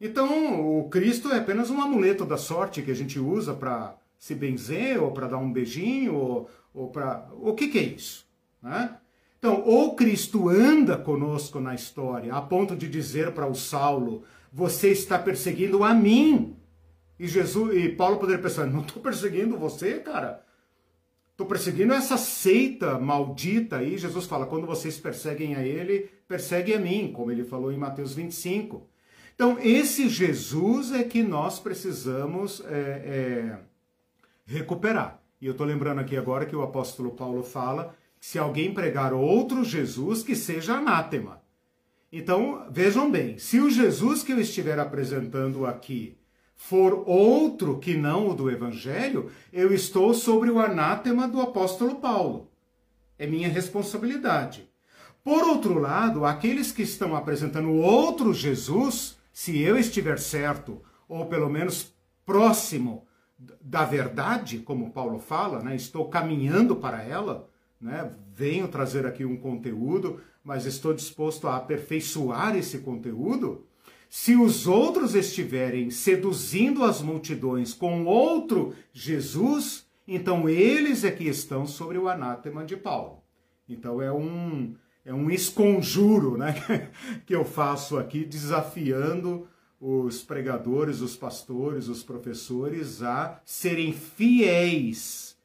[0.00, 4.36] Então, o Cristo é apenas um amuleto da sorte que a gente usa para se
[4.36, 7.28] benzer, ou para dar um beijinho, ou, ou para.
[7.40, 8.24] O que, que é isso?
[8.62, 8.96] Né?
[9.36, 14.22] Então, ou Cristo anda conosco na história, a ponto de dizer para o Saulo:
[14.52, 16.54] Você está perseguindo a mim.
[17.22, 20.44] E Jesus e Paulo poderia pensar: não estou perseguindo você, cara.
[21.30, 23.96] Estou perseguindo essa seita maldita aí.
[23.96, 28.12] Jesus fala: quando vocês perseguem a ele, perseguem a mim, como ele falou em Mateus
[28.12, 28.88] 25.
[29.36, 33.58] Então, esse Jesus é que nós precisamos é, é,
[34.44, 35.22] recuperar.
[35.40, 39.12] E eu estou lembrando aqui agora que o apóstolo Paulo fala que se alguém pregar
[39.12, 41.40] outro Jesus, que seja anátema.
[42.10, 46.20] Então, vejam bem, se o Jesus que eu estiver apresentando aqui
[46.64, 52.48] for outro que não o do Evangelho, eu estou sobre o anátema do apóstolo Paulo.
[53.18, 54.70] É minha responsabilidade.
[55.24, 61.50] Por outro lado, aqueles que estão apresentando outro Jesus, se eu estiver certo, ou pelo
[61.50, 61.92] menos
[62.24, 63.06] próximo
[63.60, 65.74] da verdade, como Paulo fala, né?
[65.74, 67.50] estou caminhando para ela,
[67.80, 68.08] né?
[68.34, 73.66] venho trazer aqui um conteúdo, mas estou disposto a aperfeiçoar esse conteúdo,
[74.14, 81.66] se os outros estiverem seduzindo as multidões com outro Jesus, então eles é que estão
[81.66, 83.22] sobre o anátema de Paulo.
[83.66, 86.54] Então é um é um esconjuro, né,
[87.24, 89.48] que eu faço aqui desafiando
[89.80, 95.38] os pregadores, os pastores, os professores a serem fiéis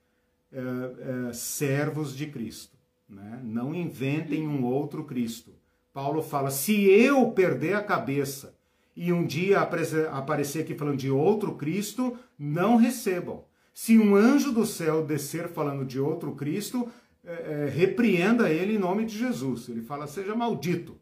[0.51, 2.75] é, é, servos de Cristo.
[3.07, 3.39] Né?
[3.45, 5.53] Não inventem um outro Cristo.
[5.93, 8.56] Paulo fala: se eu perder a cabeça
[8.97, 13.45] e um dia aparecer aqui falando de outro Cristo, não recebam.
[13.71, 16.89] Se um anjo do céu descer falando de outro Cristo,
[17.23, 19.69] é, é, repreenda ele em nome de Jesus.
[19.69, 20.99] Ele fala, seja maldito.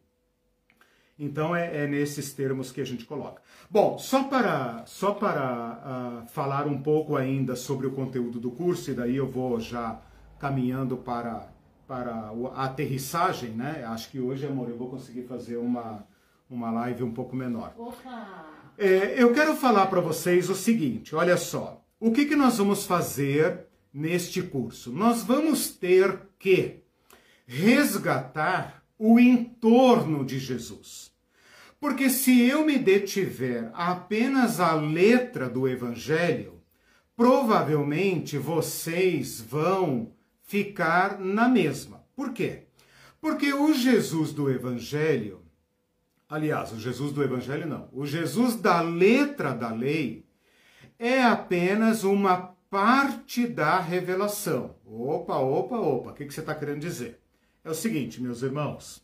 [1.18, 3.42] Então é, é, nesses termos que a gente coloca.
[3.70, 8.92] Bom, só para, só para uh, falar um pouco ainda sobre o conteúdo do curso,
[8.92, 10.02] e daí eu vou já
[10.38, 11.48] caminhando para,
[11.88, 13.86] para a aterrissagem, né?
[13.88, 16.06] Acho que hoje, amor, eu vou conseguir fazer uma,
[16.50, 17.74] uma live um pouco menor.
[18.78, 22.86] É, eu quero falar para vocês o seguinte: olha só, o que, que nós vamos
[22.86, 24.92] fazer neste curso?
[24.92, 26.84] Nós vamos ter que
[27.48, 31.12] resgatar o entorno de Jesus.
[31.80, 36.62] Porque se eu me detiver apenas à letra do Evangelho,
[37.16, 42.04] provavelmente vocês vão ficar na mesma.
[42.16, 42.64] Por quê?
[43.22, 45.45] Porque o Jesus do Evangelho,
[46.30, 50.26] aliás, o Jesus do Evangelho não, o Jesus da letra da lei
[50.98, 54.76] é apenas uma parte da revelação.
[54.86, 57.20] Opa, opa, opa, o que você está querendo dizer?
[57.64, 59.04] É o seguinte, meus irmãos.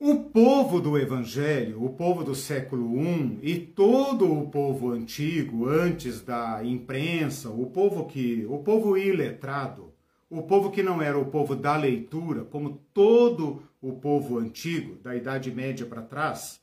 [0.00, 6.20] O povo do Evangelho, o povo do século I e todo o povo antigo, antes
[6.20, 9.92] da imprensa, o povo que, o povo iletrado,
[10.30, 15.14] o povo que não era o povo da leitura, como todo o povo antigo, da
[15.14, 16.60] Idade Média para trás,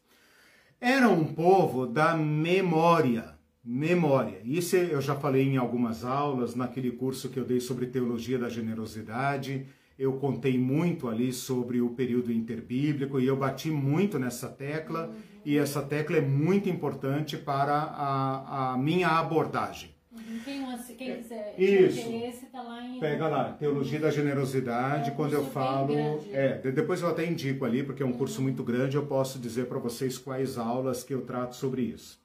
[0.79, 3.35] era um povo da memória.
[3.63, 4.41] Memória.
[4.43, 8.47] Isso eu já falei em algumas aulas, naquele curso que eu dei sobre teologia da
[8.47, 9.65] generosidade
[9.97, 15.13] eu contei muito ali sobre o período interbíblico e eu bati muito nessa tecla,
[15.45, 19.94] e essa tecla é muito importante para a, a minha abordagem.
[20.15, 20.39] Uhum.
[20.45, 22.09] Quem, quem quiser Isso.
[22.09, 22.99] esse, tá lá em...
[22.99, 25.93] Pega lá, Teologia da Generosidade, é um quando eu falo.
[26.31, 29.65] É, depois eu até indico ali, porque é um curso muito grande, eu posso dizer
[29.65, 32.23] para vocês quais aulas que eu trato sobre isso.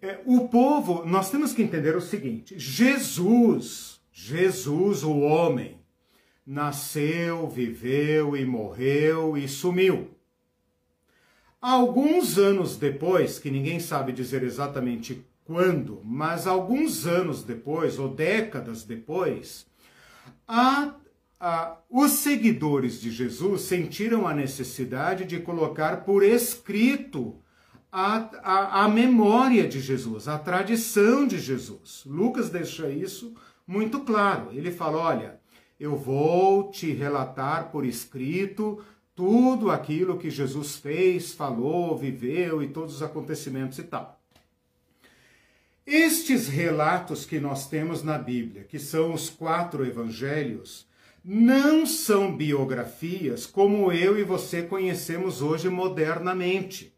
[0.00, 5.78] É, o povo, nós temos que entender o seguinte: Jesus, Jesus, o homem,
[6.46, 10.10] nasceu, viveu e morreu e sumiu.
[11.60, 18.84] Alguns anos depois, que ninguém sabe dizer exatamente quando, mas alguns anos depois, ou décadas
[18.84, 19.66] depois,
[20.48, 20.94] a,
[21.38, 27.40] a, os seguidores de Jesus sentiram a necessidade de colocar por escrito
[27.92, 32.02] a, a, a memória de Jesus, a tradição de Jesus.
[32.06, 33.34] Lucas deixa isso
[33.66, 34.48] muito claro.
[34.52, 35.44] Ele fala: olha
[35.78, 38.82] eu vou te relatar por escrito
[39.14, 44.20] tudo aquilo que Jesus fez, falou, viveu e todos os acontecimentos e tal.
[45.86, 50.88] Estes relatos que nós temos na Bíblia, que são os quatro evangelhos,
[51.22, 56.96] não são biografias como eu e você conhecemos hoje modernamente.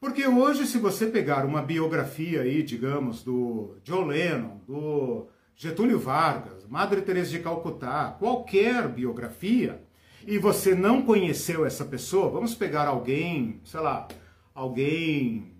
[0.00, 6.64] Porque hoje, se você pegar uma biografia aí, digamos, do John Lennon, do Getúlio Vargas,
[6.68, 9.82] Madre Teresa de Calcutá, qualquer biografia,
[10.24, 14.06] e você não conheceu essa pessoa, vamos pegar alguém, sei lá,
[14.54, 15.56] alguém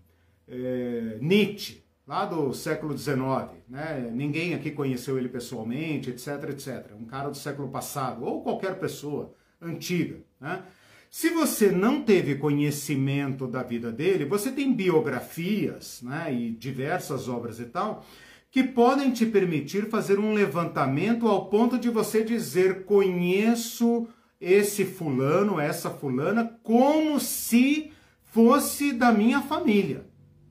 [0.47, 1.82] é, Nietzsche,
[2.13, 3.17] lá do século XIX,
[3.67, 4.11] né?
[4.13, 6.93] Ninguém aqui conheceu ele pessoalmente, etc, etc.
[7.01, 10.63] Um cara do século passado, ou qualquer pessoa antiga, né?
[11.11, 17.61] Se você não teve conhecimento da vida dele, você tem biografias, né, e diversas obras
[17.61, 18.05] e tal,
[18.51, 24.07] que podem te permitir fazer um levantamento ao ponto de você dizer: conheço
[24.39, 27.91] esse fulano, essa fulana, como se
[28.23, 30.07] fosse da minha família.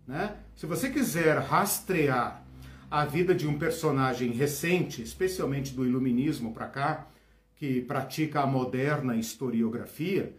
[0.07, 0.40] Né?
[0.55, 2.43] Se você quiser rastrear
[2.89, 7.07] a vida de um personagem recente, especialmente do iluminismo para cá,
[7.55, 10.35] que pratica a moderna historiografia,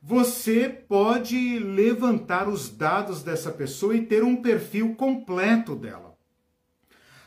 [0.00, 6.16] você pode levantar os dados dessa pessoa e ter um perfil completo dela.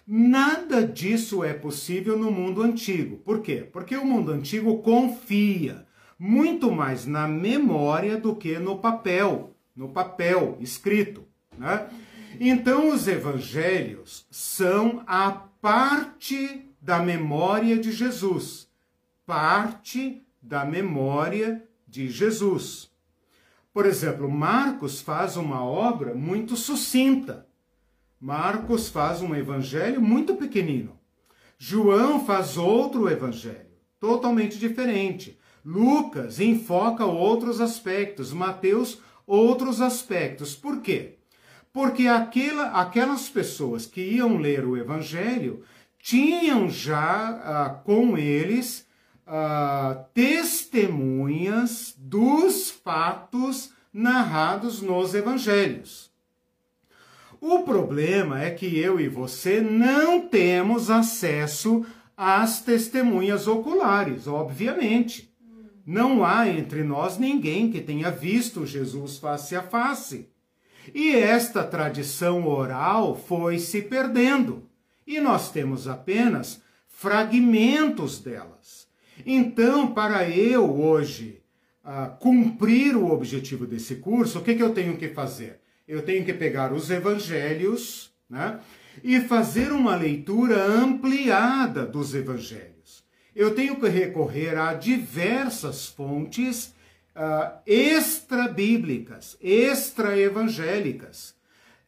[0.08, 3.18] Nada disso é possível no mundo antigo.
[3.18, 3.68] Por quê?
[3.72, 5.86] Porque o mundo antigo confia
[6.18, 11.26] muito mais na memória do que no papel, no papel escrito.
[11.58, 11.88] Né?
[12.40, 18.70] Então, os evangelhos são a parte da memória de Jesus.
[19.26, 22.90] Parte da memória de Jesus.
[23.74, 27.46] Por exemplo, Marcos faz uma obra muito sucinta.
[28.18, 30.98] Marcos faz um evangelho muito pequenino.
[31.58, 33.68] João faz outro evangelho,
[34.00, 35.38] totalmente diferente.
[35.64, 40.56] Lucas enfoca outros aspectos, Mateus outros aspectos.
[40.56, 41.19] Por quê?
[41.72, 45.64] Porque aquela, aquelas pessoas que iam ler o evangelho
[46.00, 47.32] tinham já
[47.80, 48.88] uh, com eles
[49.28, 56.10] uh, testemunhas dos fatos narrados nos evangelhos.
[57.42, 61.86] O problema é que eu e você não temos acesso
[62.18, 65.34] as testemunhas oculares, obviamente.
[65.86, 70.30] Não há entre nós ninguém que tenha visto Jesus face a face.
[70.94, 74.70] E esta tradição oral foi se perdendo,
[75.06, 78.88] e nós temos apenas fragmentos delas.
[79.26, 81.42] Então, para eu hoje
[81.84, 85.60] uh, cumprir o objetivo desse curso, o que, que eu tenho que fazer?
[85.88, 88.60] Eu tenho que pegar os evangelhos né,
[89.04, 92.80] e fazer uma leitura ampliada dos evangelhos
[93.40, 96.74] eu tenho que recorrer a diversas fontes
[97.20, 101.36] uh, extra-bíblicas, extra-evangélicas.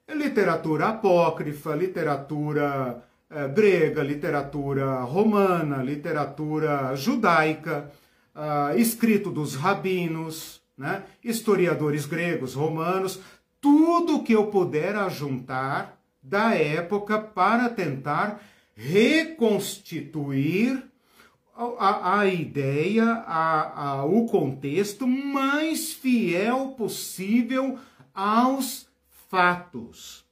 [0.09, 7.89] Literatura apócrifa, literatura uh, grega, literatura romana, literatura judaica,
[8.35, 11.03] uh, escrito dos rabinos, né?
[11.23, 13.21] historiadores gregos, romanos,
[13.61, 18.41] tudo que eu puder ajuntar da época para tentar
[18.75, 20.90] reconstituir
[21.55, 27.77] a, a ideia, a, a, o contexto mais fiel possível
[28.13, 28.87] aos
[29.29, 30.25] fatos.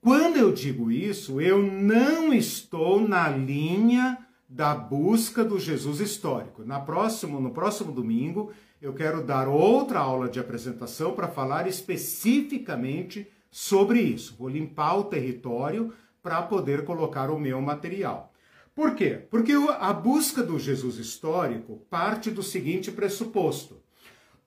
[0.00, 6.64] Quando eu digo isso, eu não estou na linha da busca do Jesus histórico.
[6.64, 13.30] Na próximo, no próximo domingo, eu quero dar outra aula de apresentação para falar especificamente
[13.50, 14.34] sobre isso.
[14.38, 15.92] Vou limpar o território
[16.22, 18.29] para poder colocar o meu material.
[18.74, 19.20] Por quê?
[19.30, 23.80] Porque a busca do Jesus histórico parte do seguinte pressuposto.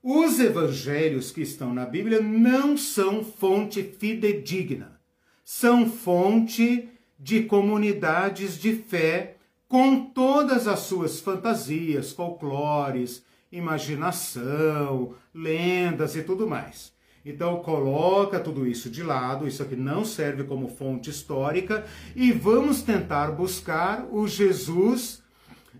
[0.02, 5.00] Os evangelhos que estão na Bíblia não são fonte fidedigna,
[5.46, 16.22] são fonte de comunidades de fé com todas as suas fantasias, folclores, imaginação, lendas e
[16.22, 16.93] tudo mais.
[17.26, 22.82] Então coloca tudo isso de lado, isso aqui não serve como fonte histórica e vamos
[22.82, 25.24] tentar buscar o Jesus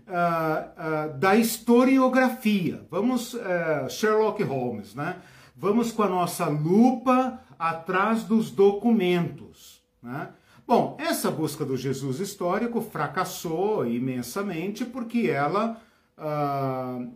[0.08, 2.86] uh, uh, da historiografia.
[2.90, 5.16] Vamos uh, Sherlock Holmes, né?
[5.54, 10.30] Vamos com a nossa lupa atrás dos documentos, né?
[10.66, 15.78] Bom, essa busca do Jesus histórico fracassou imensamente porque ela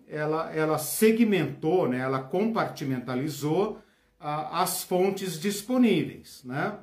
[0.09, 2.01] ela, ela segmentou, né?
[2.01, 3.79] ela compartimentalizou
[4.21, 6.43] as fontes disponíveis.
[6.45, 6.79] Né?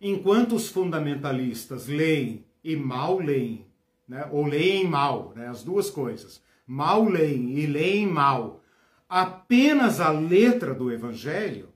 [0.00, 3.66] Enquanto os fundamentalistas leem e mal leem,
[4.06, 4.28] né?
[4.30, 5.48] ou leem mal, né?
[5.48, 8.62] as duas coisas, mal leem e leem mal,
[9.08, 11.68] apenas a letra do Evangelho,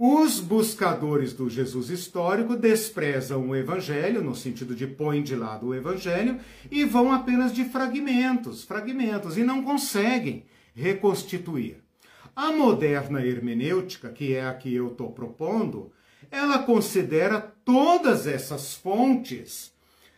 [0.00, 5.74] os buscadores do Jesus histórico desprezam o Evangelho, no sentido de põem de lado o
[5.74, 6.38] Evangelho,
[6.70, 11.82] e vão apenas de fragmentos, fragmentos, e não conseguem reconstituir.
[12.38, 15.90] A moderna hermenêutica, que é a que eu estou propondo,
[16.30, 19.72] ela considera todas essas fontes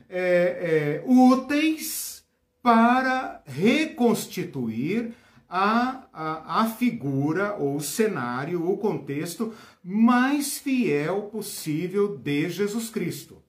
[0.06, 2.22] é, é, úteis
[2.62, 5.14] para reconstituir
[5.48, 13.42] a, a, a figura ou o cenário, o contexto mais fiel possível de Jesus Cristo.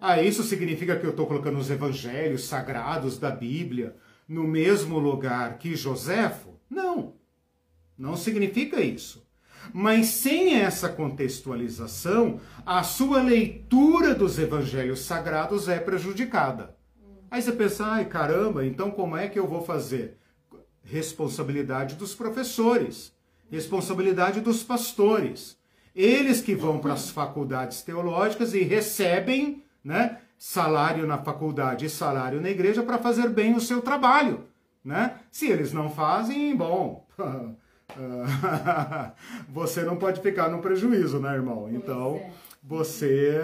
[0.00, 3.94] Ah, isso significa que eu estou colocando os evangelhos sagrados da Bíblia
[4.26, 6.58] no mesmo lugar que Joséfo?
[6.70, 7.22] Não.
[7.96, 9.24] Não significa isso.
[9.72, 16.76] Mas sem essa contextualização, a sua leitura dos evangelhos sagrados é prejudicada.
[17.30, 20.18] Aí você pensa, ai caramba, então como é que eu vou fazer?
[20.82, 23.12] Responsabilidade dos professores,
[23.50, 25.56] responsabilidade dos pastores.
[25.94, 32.40] Eles que vão para as faculdades teológicas e recebem né, salário na faculdade e salário
[32.40, 34.44] na igreja para fazer bem o seu trabalho.
[34.84, 35.18] Né?
[35.30, 37.06] Se eles não fazem, bom,
[39.48, 41.68] você não pode ficar no prejuízo, né, irmão?
[41.70, 42.30] Então, é.
[42.62, 43.38] você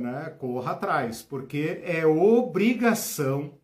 [0.00, 3.54] né, corra atrás, porque é obrigação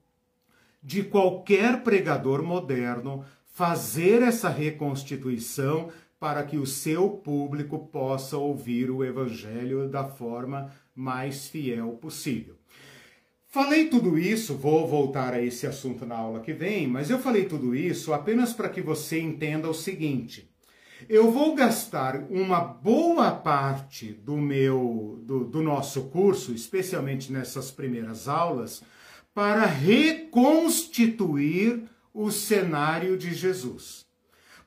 [0.83, 5.91] de qualquer pregador moderno fazer essa reconstituição
[6.21, 12.57] para que o seu público possa ouvir o evangelho da forma mais fiel possível.
[13.51, 17.47] Falei tudo isso, vou voltar a esse assunto na aula que vem, mas eu falei
[17.47, 20.51] tudo isso apenas para que você entenda o seguinte.
[21.09, 28.29] Eu vou gastar uma boa parte do meu do, do nosso curso, especialmente nessas primeiras
[28.29, 28.83] aulas,
[29.33, 34.05] para reconstituir o cenário de Jesus.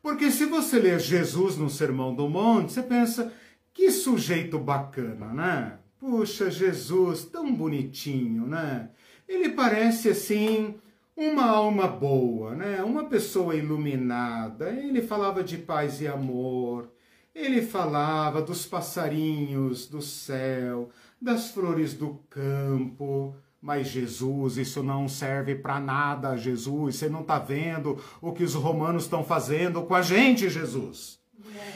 [0.02, 3.32] Porque se você ler Jesus no Sermão do Monte, você pensa,
[3.72, 5.78] que sujeito bacana, né?
[6.02, 8.90] Puxa, Jesus, tão bonitinho, né?
[9.28, 10.74] Ele parece assim
[11.16, 12.82] uma alma boa, né?
[12.82, 14.72] Uma pessoa iluminada.
[14.72, 16.92] Ele falava de paz e amor.
[17.36, 20.90] Ele falava dos passarinhos do céu,
[21.22, 23.36] das flores do campo.
[23.62, 26.96] Mas Jesus, isso não serve para nada, Jesus.
[26.96, 31.21] Você não está vendo o que os romanos estão fazendo com a gente, Jesus.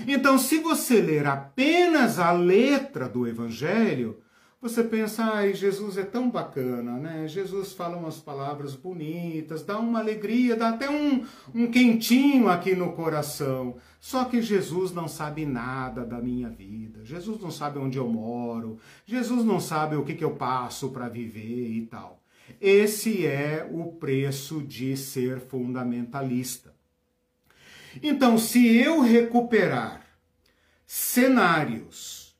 [0.07, 4.19] Então, se você ler apenas a letra do Evangelho,
[4.61, 7.27] você pensa, ai, Jesus é tão bacana, né?
[7.27, 12.93] Jesus fala umas palavras bonitas, dá uma alegria, dá até um, um quentinho aqui no
[12.93, 13.75] coração.
[13.99, 17.05] Só que Jesus não sabe nada da minha vida.
[17.05, 18.79] Jesus não sabe onde eu moro.
[19.05, 22.23] Jesus não sabe o que, que eu passo para viver e tal.
[22.59, 26.74] Esse é o preço de ser fundamentalista.
[28.01, 30.05] Então, se eu recuperar
[30.85, 32.35] cenários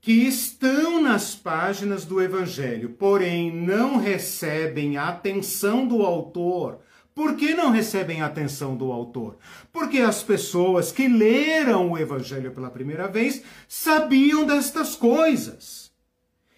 [0.00, 6.80] que estão nas páginas do Evangelho, porém não recebem a atenção do autor.
[7.14, 9.36] Por que não recebem a atenção do autor?
[9.72, 15.90] Porque as pessoas que leram o Evangelho pela primeira vez sabiam destas coisas.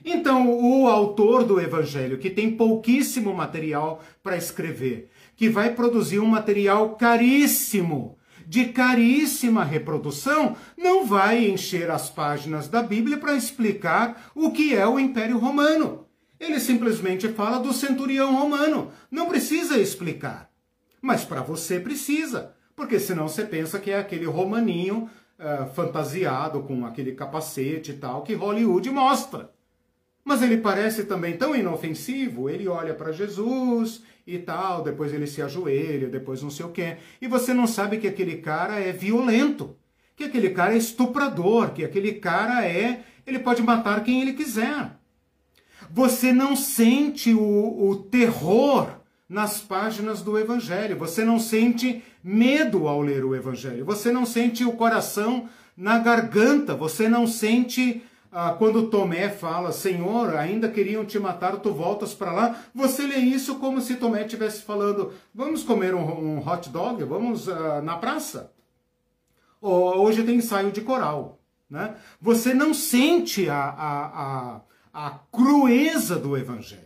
[0.05, 6.27] Então, o autor do Evangelho, que tem pouquíssimo material para escrever, que vai produzir um
[6.27, 8.17] material caríssimo,
[8.47, 14.87] de caríssima reprodução, não vai encher as páginas da Bíblia para explicar o que é
[14.87, 16.07] o Império Romano.
[16.39, 18.91] Ele simplesmente fala do centurião romano.
[19.11, 20.51] Não precisa explicar.
[21.01, 26.85] Mas para você precisa, porque senão você pensa que é aquele romaninho uh, fantasiado com
[26.85, 29.53] aquele capacete e tal que Hollywood mostra.
[30.25, 35.43] Mas ele parece também tão inofensivo, ele olha para Jesus e tal, depois ele se
[35.43, 36.97] ajoelha, depois não sei o quê.
[37.21, 39.77] E você não sabe que aquele cara é violento,
[40.17, 43.03] que aquele cara é estuprador, que aquele cara é.
[43.27, 44.93] Ele pode matar quem ele quiser.
[45.91, 48.89] Você não sente o, o terror
[49.29, 54.65] nas páginas do Evangelho, você não sente medo ao ler o Evangelho, você não sente
[54.65, 58.03] o coração na garganta, você não sente
[58.59, 63.57] quando Tomé fala, Senhor, ainda queriam te matar, tu voltas para lá, você lê isso
[63.57, 68.53] como se Tomé estivesse falando, vamos comer um, um hot dog, vamos ah, na praça.
[69.61, 71.39] Hoje tem ensaio de coral.
[71.69, 71.95] Né?
[72.21, 74.07] Você não sente a, a,
[74.53, 74.61] a,
[74.93, 76.83] a crueza do Evangelho.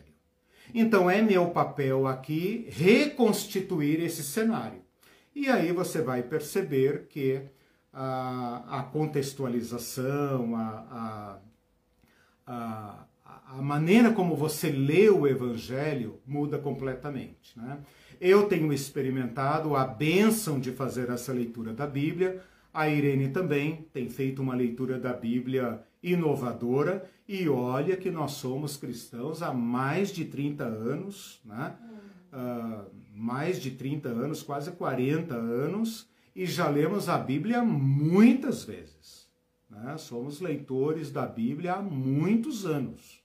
[0.75, 4.83] Então é meu papel aqui reconstituir esse cenário.
[5.35, 7.43] E aí você vai perceber que
[7.97, 11.39] a, a contextualização, a,
[12.47, 13.07] a,
[13.49, 17.59] a, maneira como você lê o Evangelho muda completamente.
[17.59, 17.79] Né?
[18.21, 22.43] Eu tenho experimentado a bênção de fazer essa leitura da Bíblia,
[22.73, 28.77] a Irene também tem feito uma leitura da Bíblia inovadora e olha que nós somos
[28.77, 31.75] cristãos há mais de 30 anos, né?
[32.31, 32.85] Uh,
[33.15, 36.07] mais de 30 anos, quase 40 anos,
[36.37, 39.27] e já lemos a Bíblia muitas vezes.
[39.71, 39.97] Né?
[39.97, 43.25] Somos leitores da Bíblia há muitos anos.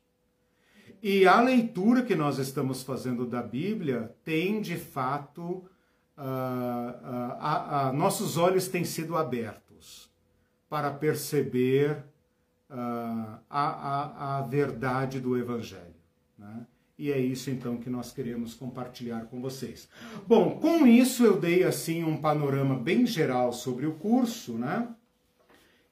[1.03, 7.93] E a leitura que nós estamos fazendo da Bíblia tem, de fato, uh, uh, uh,
[7.93, 10.09] nossos olhos têm sido abertos
[10.69, 12.05] para perceber
[12.69, 15.95] a, a, a verdade do Evangelho.
[16.37, 16.65] Né?
[16.97, 19.89] E é isso então que nós queremos compartilhar com vocês.
[20.27, 24.87] Bom, com isso eu dei assim um panorama bem geral sobre o curso, né?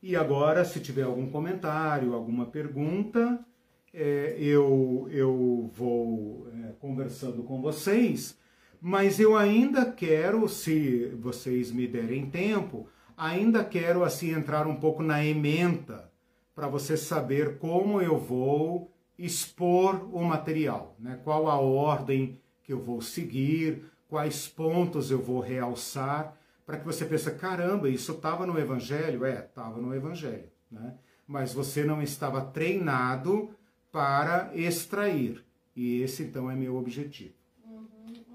[0.02, 3.44] E agora, se tiver algum comentário, alguma pergunta,
[3.94, 8.38] é, eu, eu vou é, conversando com vocês,
[8.80, 12.88] mas eu ainda quero, se vocês me derem tempo,
[13.18, 16.10] ainda quero assim entrar um pouco na ementa
[16.56, 21.20] para você saber como eu vou expor o material, né?
[21.24, 27.06] qual a ordem que eu vou seguir, quais pontos eu vou realçar, para que você
[27.06, 29.26] pense, caramba, isso estava no Evangelho?
[29.26, 30.96] É, estava no Evangelho, né?
[31.28, 33.54] mas você não estava treinado
[33.92, 35.44] para extrair,
[35.76, 37.34] e esse então é meu objetivo.
[37.66, 37.88] Uhum.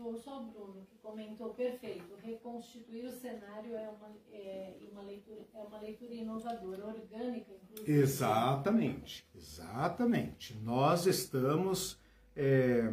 [0.05, 5.79] O Bruno que comentou perfeito, reconstituir o cenário é uma, é uma, leitura, é uma
[5.79, 7.93] leitura inovadora, orgânica, inclusive.
[7.93, 10.59] Exatamente, exatamente.
[10.62, 12.01] Nós estamos
[12.35, 12.91] é,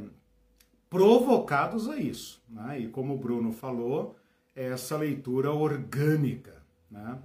[0.89, 2.43] provocados a isso.
[2.49, 2.81] Né?
[2.81, 4.15] E como o Bruno falou,
[4.53, 6.61] essa leitura orgânica.
[6.89, 7.17] Né?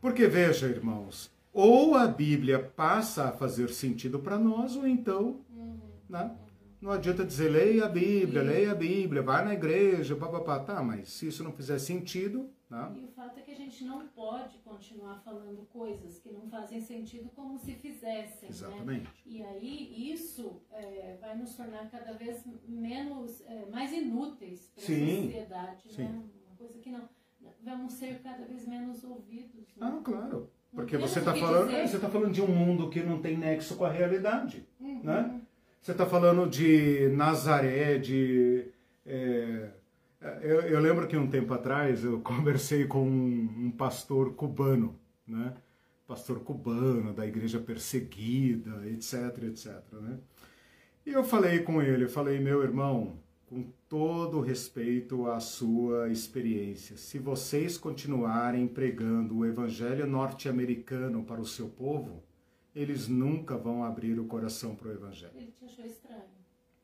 [0.00, 5.80] Porque veja, irmãos, ou a Bíblia passa a fazer sentido para nós, ou então uhum.
[6.08, 6.36] né?
[6.80, 10.60] Não adianta dizer leia a Bíblia, leia a Bíblia, vai na igreja, papapá.
[10.60, 12.50] Tá, mas se isso não fizer sentido.
[12.70, 12.92] Né?
[12.96, 16.80] E o fato é que a gente não pode continuar falando coisas que não fazem
[16.80, 18.48] sentido como se fizessem.
[18.48, 18.48] Né?
[18.50, 19.04] Exatamente.
[19.04, 19.10] Né?
[19.26, 24.86] E aí isso é, vai nos tornar cada vez menos, é, mais inúteis para a
[24.86, 25.92] sociedade.
[25.92, 26.04] Sim.
[26.04, 26.24] Né?
[26.46, 27.08] Uma coisa que não.
[27.62, 29.74] Vamos ser cada vez menos ouvidos.
[29.76, 29.80] Né?
[29.80, 30.50] Ah, claro.
[30.72, 33.84] Porque você está falando, você tá falando de um mundo que não tem nexo com
[33.84, 34.68] a realidade.
[34.78, 35.02] Uhum.
[35.02, 35.40] Né?
[35.80, 38.66] Você está falando de Nazaré, de.
[39.06, 39.70] É,
[40.42, 45.54] eu, eu, lembro que um tempo atrás eu conversei com um, um pastor cubano, né?
[46.06, 50.18] Pastor cubano da igreja perseguida, etc, etc, né?
[51.06, 56.98] E eu falei com ele, eu falei, meu irmão, com todo respeito à sua experiência,
[56.98, 62.22] se vocês continuarem pregando o evangelho norte-americano para o seu povo,
[62.78, 65.32] eles nunca vão abrir o coração para o evangelho.
[65.34, 66.22] Ele te achou estranho.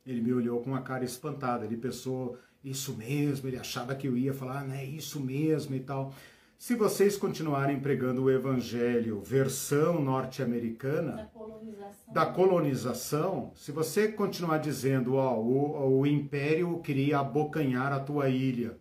[0.05, 4.16] Ele me olhou com uma cara espantada, ele pensou, isso mesmo, ele achava que eu
[4.16, 6.12] ia falar, né, isso mesmo e tal.
[6.59, 12.14] Se vocês continuarem pregando o evangelho versão norte-americana Da colonização.
[12.14, 18.76] da colonização, se você continuar dizendo, ó, o, o império queria abocanhar a tua ilha,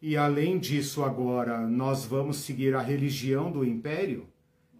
[0.00, 4.28] e além disso agora nós vamos seguir a religião do império,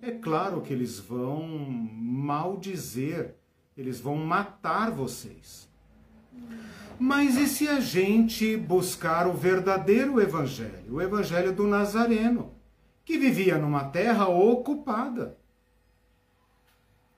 [0.05, 3.35] é claro que eles vão maldizer,
[3.77, 5.67] eles vão matar vocês.
[6.99, 12.53] Mas e se a gente buscar o verdadeiro evangelho, o evangelho do Nazareno,
[13.05, 15.39] que vivia numa terra ocupada?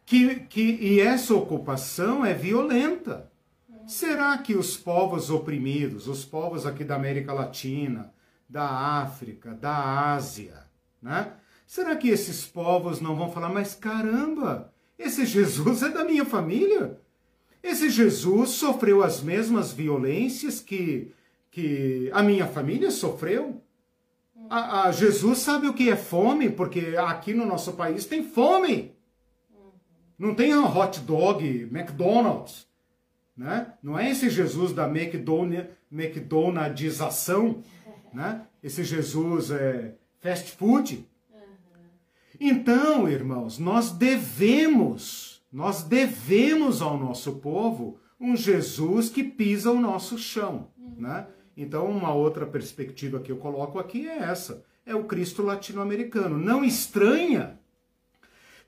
[0.05, 3.31] Que, que, e essa ocupação é violenta.
[3.85, 8.15] Será que os povos oprimidos, os povos aqui da América Latina,
[8.49, 10.65] da África, da Ásia,
[11.03, 11.33] né?
[11.67, 16.99] Será que esses povos não vão falar, mas caramba, esse Jesus é da minha família?
[17.63, 21.13] Esse Jesus sofreu as mesmas violências que,
[21.51, 23.61] que a minha família sofreu?
[24.49, 28.95] A, a Jesus sabe o que é fome, porque aqui no nosso país tem fome.
[30.17, 32.67] Não tem um hot dog, McDonald's.
[33.37, 33.73] Né?
[33.83, 37.63] Não é esse Jesus da McDonald, McDonaldização,
[38.15, 38.47] né?
[38.63, 41.07] esse Jesus é fast food.
[42.41, 50.19] Então, irmãos, nós devemos, nós devemos ao nosso povo um Jesus que pisa o nosso
[50.19, 51.27] chão, né?
[51.57, 56.39] Então, uma outra perspectiva que eu coloco aqui é essa: é o Cristo latino-americano.
[56.39, 57.59] Não estranha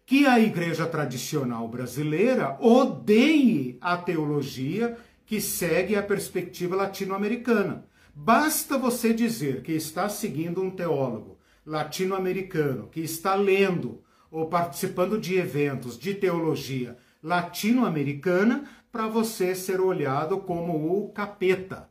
[0.06, 4.96] que a igreja tradicional brasileira odeie a teologia
[5.26, 7.84] que segue a perspectiva latino-americana.
[8.14, 11.37] Basta você dizer que está seguindo um teólogo
[11.68, 20.38] latino-americano que está lendo ou participando de eventos de teologia latino-americana para você ser olhado
[20.38, 21.90] como o capeta.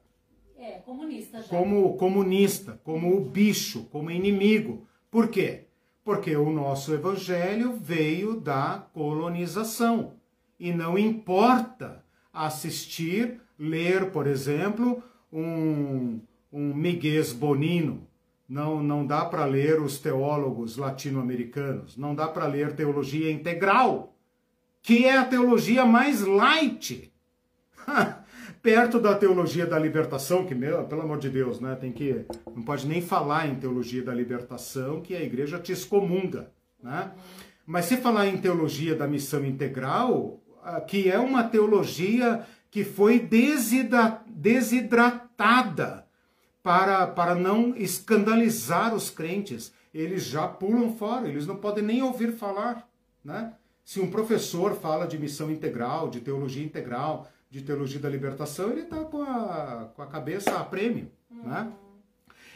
[0.57, 1.47] É, comunista já.
[1.47, 4.87] Como comunista, como o bicho, como inimigo.
[5.11, 5.65] Por quê?
[6.03, 10.13] Porque o nosso evangelho veio da colonização.
[10.59, 12.03] E não importa
[12.33, 16.19] assistir, ler, por exemplo, um,
[16.51, 18.06] um Miguel Bonino,
[18.47, 24.15] não, não dá para ler os teólogos latino-americanos, não dá para ler teologia integral,
[24.81, 27.11] que é a teologia mais light,
[28.61, 32.25] perto da teologia da libertação, que, pelo amor de Deus, né, tem que,
[32.55, 37.11] não pode nem falar em teologia da libertação, que a igreja te excomunga, né?
[37.65, 40.39] Mas se falar em teologia da missão integral,
[40.87, 46.06] que é uma teologia que foi desidra desidratada,
[46.67, 49.71] para, para não escandalizar os crentes.
[49.93, 52.85] Eles já pulam fora, eles não podem nem ouvir falar.
[53.23, 53.53] Né?
[53.85, 58.81] Se um professor fala de missão integral, de teologia integral, de teologia da libertação, ele
[58.81, 61.09] está com a, com a cabeça a prêmio.
[61.31, 61.71] Né?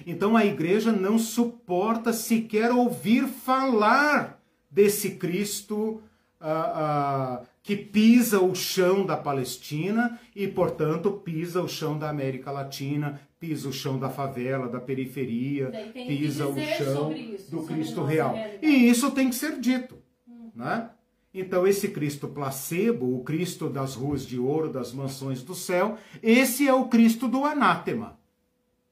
[0.06, 6.04] Então a igreja não suporta sequer ouvir falar desse Cristo
[6.42, 12.52] uh, uh, que pisa o chão da Palestina e, portanto, pisa o chão da América
[12.52, 18.36] Latina, pisa o chão da favela, da periferia, pisa o chão isso, do Cristo real.
[18.62, 19.98] E isso tem que ser dito.
[20.28, 20.52] Hum.
[20.56, 20.90] Né?
[21.34, 26.68] Então, esse Cristo placebo, o Cristo das ruas de ouro, das mansões do céu, esse
[26.68, 28.20] é o Cristo do anátema.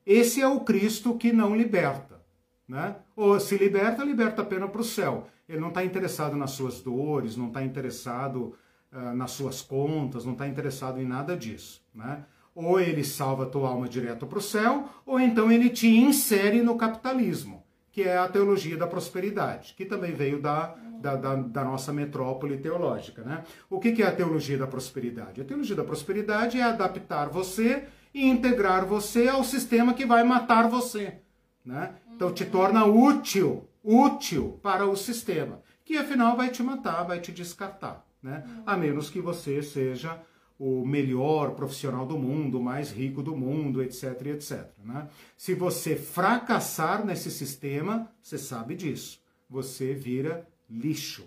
[0.05, 2.21] Esse é o Cristo que não liberta.
[2.67, 2.95] Né?
[3.15, 5.27] Ou se liberta, liberta apenas para o céu.
[5.49, 8.55] Ele não está interessado nas suas dores, não está interessado
[8.93, 11.81] uh, nas suas contas, não está interessado em nada disso.
[11.93, 12.23] Né?
[12.65, 16.61] ou ele salva a tua alma direto para o céu, ou então ele te insere
[16.61, 21.63] no capitalismo, que é a teologia da prosperidade, que também veio da, da, da, da
[21.63, 23.23] nossa metrópole teológica.
[23.23, 23.45] Né?
[23.69, 25.39] O que, que é a teologia da prosperidade?
[25.39, 30.67] A teologia da prosperidade é adaptar você e integrar você ao sistema que vai matar
[30.67, 31.19] você.
[31.65, 31.93] Né?
[32.13, 37.31] Então te torna útil, útil para o sistema, que afinal vai te matar, vai te
[37.31, 38.05] descartar.
[38.21, 38.43] Né?
[38.65, 40.21] A menos que você seja
[40.59, 44.67] o melhor profissional do mundo, o mais rico do mundo, etc, etc.
[44.83, 45.07] Né?
[45.37, 49.21] Se você fracassar nesse sistema, você sabe disso.
[49.49, 51.25] Você vira lixo.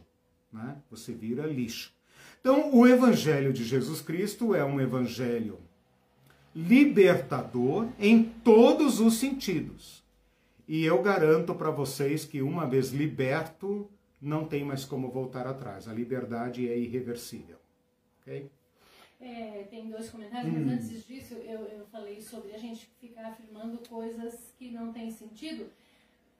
[0.53, 0.77] Né?
[0.91, 1.93] Você vira lixo.
[2.41, 5.59] Então, o Evangelho de Jesus Cristo é um evangelho
[6.55, 10.02] libertador em todos os sentidos.
[10.73, 15.87] E eu garanto para vocês que uma vez liberto, não tem mais como voltar atrás.
[15.87, 17.57] A liberdade é irreversível.
[18.23, 18.51] Ok?
[19.21, 20.65] É, tem dois comentários, hum.
[20.65, 25.11] mas antes disso eu, eu falei sobre a gente ficar afirmando coisas que não têm
[25.11, 25.67] sentido.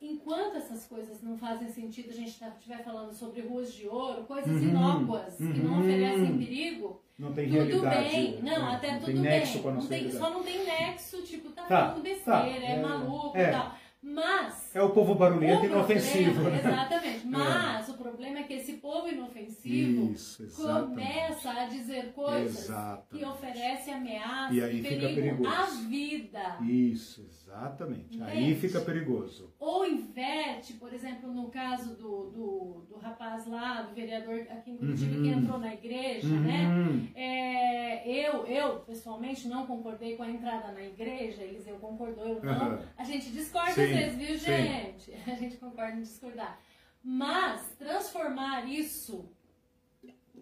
[0.01, 4.25] Enquanto essas coisas não fazem sentido, a gente estiver tá, falando sobre ruas de ouro,
[4.25, 8.41] coisas uhum, inócuas uhum, que não oferecem perigo, não tem tudo bem.
[8.43, 9.41] Não, é, até não tudo bem.
[9.61, 13.37] Não tem, só não tem nexo, tipo, tá, tá falando besteira, tá, é, é, maluco
[13.37, 13.51] e é.
[13.51, 13.82] tal.
[14.03, 14.75] Mas.
[14.75, 16.43] É o povo barulhento e inofensivo.
[16.43, 16.59] Né?
[16.59, 17.27] Exatamente.
[17.27, 17.93] Mas é.
[17.93, 23.07] o problema é que esse povo inofensivo Isso, começa a dizer coisas exatamente.
[23.11, 26.59] que oferecem ameaça e aí fica perigo à vida.
[26.63, 28.17] Isso, exatamente.
[28.17, 28.23] Entende?
[28.25, 29.55] Aí fica perigoso.
[29.61, 34.77] Ou inverte, por exemplo, no caso do, do, do rapaz lá, do vereador aqui em
[34.79, 35.23] Curitiba, uhum.
[35.23, 36.67] que entrou na igreja, né?
[36.67, 36.93] uhum.
[36.95, 37.09] né?
[37.15, 42.73] É, eu, eu, pessoalmente, não concordei com a entrada na igreja, Eliseu concordou, eu não.
[42.73, 42.79] Uhum.
[42.99, 45.05] A gente discorda Sim vocês, viu, gente?
[45.05, 45.23] Sim.
[45.31, 46.59] A gente concorda em discordar.
[47.03, 49.29] Mas transformar isso,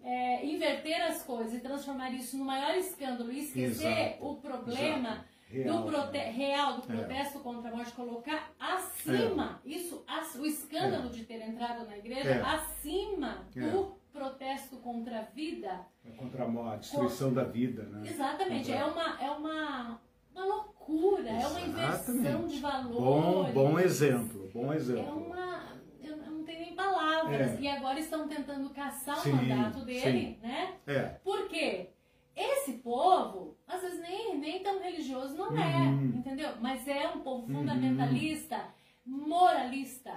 [0.03, 4.25] é, inverter as coisas e transformar isso no maior escândalo e esquecer Exato.
[4.25, 6.95] o problema real, do prote real do é.
[6.95, 7.41] protesto é.
[7.41, 9.69] contra a morte, colocar acima é.
[9.69, 10.05] isso,
[10.39, 11.09] o escândalo é.
[11.09, 12.41] de ter entrado na igreja, é.
[12.41, 15.85] acima do protesto contra a vida.
[16.17, 18.07] contra a morte, destruição da vida, né?
[18.07, 18.71] Exatamente.
[18.71, 18.75] Contra...
[18.75, 20.01] É uma, é uma
[20.33, 21.43] uma loucura, Exatamente.
[21.43, 22.99] é uma inversão de valores.
[22.99, 25.03] Bom, bom exemplo, bom exemplo.
[25.03, 25.81] É uma.
[26.01, 27.59] Eu não tenho nem palavras.
[27.59, 27.61] É.
[27.61, 30.47] E agora estão tentando caçar sim, o mandato dele, sim.
[30.47, 30.75] né?
[30.87, 31.01] É.
[31.23, 31.89] Por quê?
[32.35, 36.13] Esse povo, às vezes nem, nem tão religioso não é, uhum.
[36.15, 36.49] entendeu?
[36.61, 37.59] Mas é um povo uhum.
[37.59, 38.57] fundamentalista,
[39.05, 39.27] uhum.
[39.27, 40.13] moralista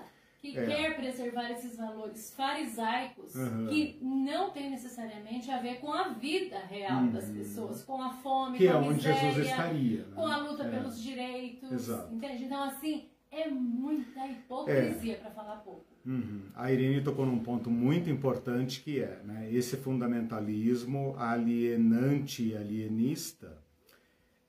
[0.50, 0.66] que é.
[0.66, 3.66] quer preservar esses valores farisaicos uhum.
[3.68, 7.12] que não tem necessariamente a ver com a vida real uhum.
[7.12, 10.12] das pessoas, com a fome, que com é a miséria, Jesus estaria, né?
[10.14, 10.70] com a luta é.
[10.70, 12.14] pelos direitos, Exato.
[12.14, 12.44] entende?
[12.44, 15.16] Então assim é muita hipocrisia é.
[15.16, 15.86] para falar pouco.
[16.04, 16.42] Uhum.
[16.54, 23.64] A Irene tocou num ponto muito importante que é né, esse fundamentalismo alienante e alienista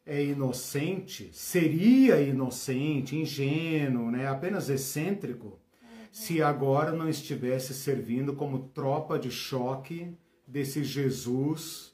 [0.05, 5.57] é inocente, seria inocente, ingênuo, né, apenas excêntrico,
[6.15, 10.15] se agora não estivesse servindo como tropa de choque
[10.47, 11.93] desse Jesus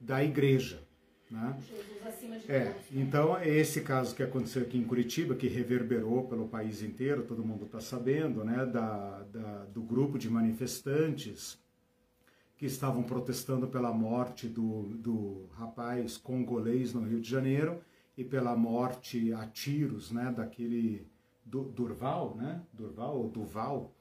[0.00, 0.82] da igreja.
[1.30, 1.54] Né?
[1.60, 2.76] Jesus acima de é, Deus.
[2.94, 7.66] Então, esse caso que aconteceu aqui em Curitiba, que reverberou pelo país inteiro, todo mundo
[7.66, 11.58] está sabendo, né, da, da, do grupo de manifestantes
[12.56, 17.82] que estavam protestando pela morte do, do rapaz congolês no Rio de Janeiro
[18.16, 21.06] e pela morte a tiros né, daquele
[21.50, 22.62] Durval, né?
[22.72, 23.92] Durval ou Duval,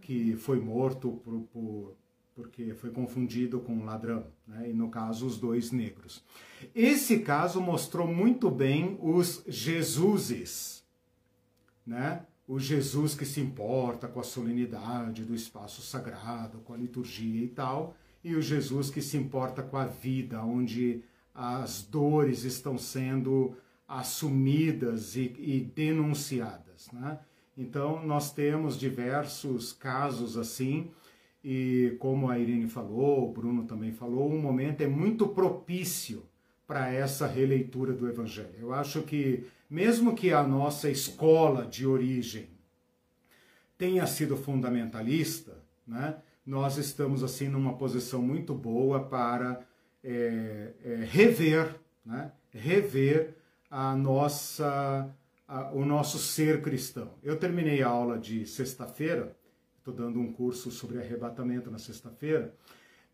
[0.00, 1.96] que foi morto por, por,
[2.34, 4.70] porque foi confundido com um ladrão, né?
[4.70, 6.24] e no caso os dois negros.
[6.74, 10.84] Esse caso mostrou muito bem os Jesuses,
[11.84, 12.24] né?
[12.46, 17.48] o Jesus que se importa com a solenidade do espaço sagrado, com a liturgia e
[17.48, 21.02] tal, e o Jesus que se importa com a vida, onde
[21.34, 23.56] as dores estão sendo
[23.88, 26.90] assumidas e, e denunciadas.
[26.92, 27.18] Né?
[27.56, 30.90] Então, nós temos diversos casos assim,
[31.42, 36.24] e como a Irene falou, o Bruno também falou, um momento é muito propício
[36.66, 38.54] para essa releitura do Evangelho.
[38.58, 42.50] Eu acho que, mesmo que a nossa escola de origem
[43.78, 49.64] tenha sido fundamentalista, né, nós estamos assim numa posição muito boa para
[50.04, 51.74] é, é, rever,
[52.04, 53.37] né, rever
[53.70, 55.08] a nossa,
[55.46, 57.10] a, o nosso ser cristão.
[57.22, 59.36] Eu terminei a aula de sexta-feira,
[59.78, 62.54] estou dando um curso sobre arrebatamento na sexta-feira,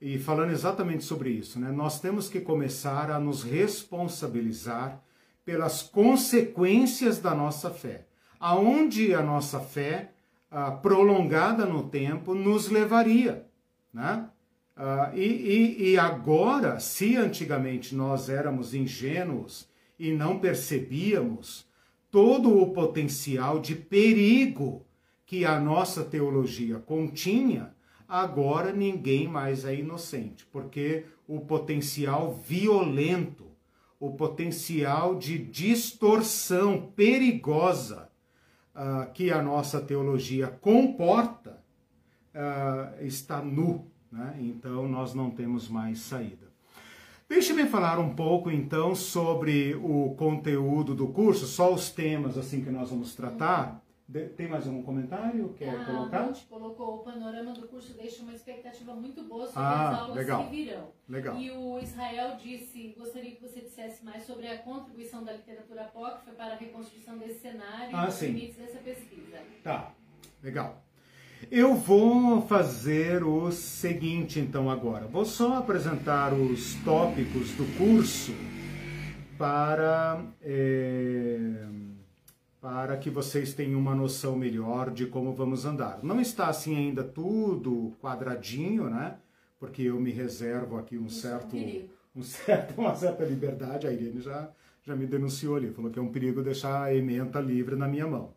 [0.01, 1.71] e falando exatamente sobre isso, né?
[1.71, 5.01] Nós temos que começar a nos responsabilizar
[5.45, 8.07] pelas consequências da nossa fé.
[8.41, 10.13] Aonde a nossa fé,
[10.51, 13.47] ah, prolongada no tempo, nos levaria,
[13.93, 14.29] né?
[14.77, 21.67] Ah, e, e, e agora, se antigamente nós éramos ingênuos e não percebíamos
[22.11, 24.87] todo o potencial de perigo
[25.27, 27.75] que a nossa teologia continha,
[28.09, 33.47] agora ninguém mais é inocente, porque o potencial violento,
[33.99, 38.11] o potencial de distorção perigosa
[38.75, 41.63] uh, que a nossa teologia comporta
[42.35, 43.91] uh, está nu.
[44.13, 44.37] Né?
[44.41, 46.44] Então nós não temos mais saída.
[47.29, 52.71] Deixe-me falar um pouco então sobre o conteúdo do curso, só os temas assim que
[52.71, 53.83] nós vamos tratar.
[54.07, 55.55] De, tem mais algum comentário?
[55.55, 56.19] Quer ah, colocar?
[56.19, 59.99] A Ruth colocou o panorama do curso deixa uma expectativa muito boa sobre ah, as
[59.99, 60.45] aulas legal.
[60.45, 60.93] que virão.
[61.09, 61.37] Legal.
[61.39, 66.33] E o Israel disse, gostaria que você dissesse mais sobre a contribuição da literatura apócrifa
[66.33, 68.27] para a reconstrução desse cenário ah, e os sim.
[68.27, 69.39] limites dessa pesquisa.
[69.63, 69.95] Tá,
[70.43, 70.85] legal.
[71.51, 75.07] Eu vou fazer o seguinte então agora.
[75.07, 78.33] Vou só apresentar os tópicos do curso
[79.39, 80.23] para...
[80.43, 81.67] É
[82.65, 86.03] para que vocês tenham uma noção melhor de como vamos andar.
[86.03, 89.19] Não está assim ainda tudo quadradinho, né?
[89.61, 91.55] Porque eu me reservo aqui um certo,
[92.17, 93.87] um certo, uma certa liberdade.
[93.87, 94.49] A Irene já,
[94.83, 98.07] já me denunciou ali, falou que é um perigo deixar a ementa livre na minha
[98.07, 98.34] mão.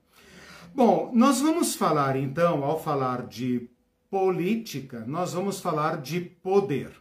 [0.77, 3.67] Bom, nós vamos falar então, ao falar de
[4.11, 6.91] política, nós vamos falar de poder.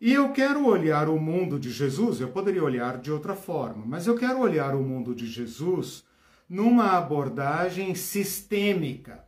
[0.00, 4.08] E eu quero olhar o mundo de Jesus, eu poderia olhar de outra forma, mas
[4.08, 6.04] eu quero olhar o mundo de Jesus
[6.48, 9.24] numa abordagem sistêmica.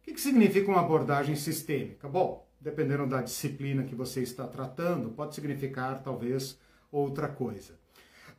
[0.00, 2.08] O que, que significa uma abordagem sistêmica?
[2.08, 6.58] Bom, dependendo da disciplina que você está tratando, pode significar talvez
[6.90, 7.81] outra coisa.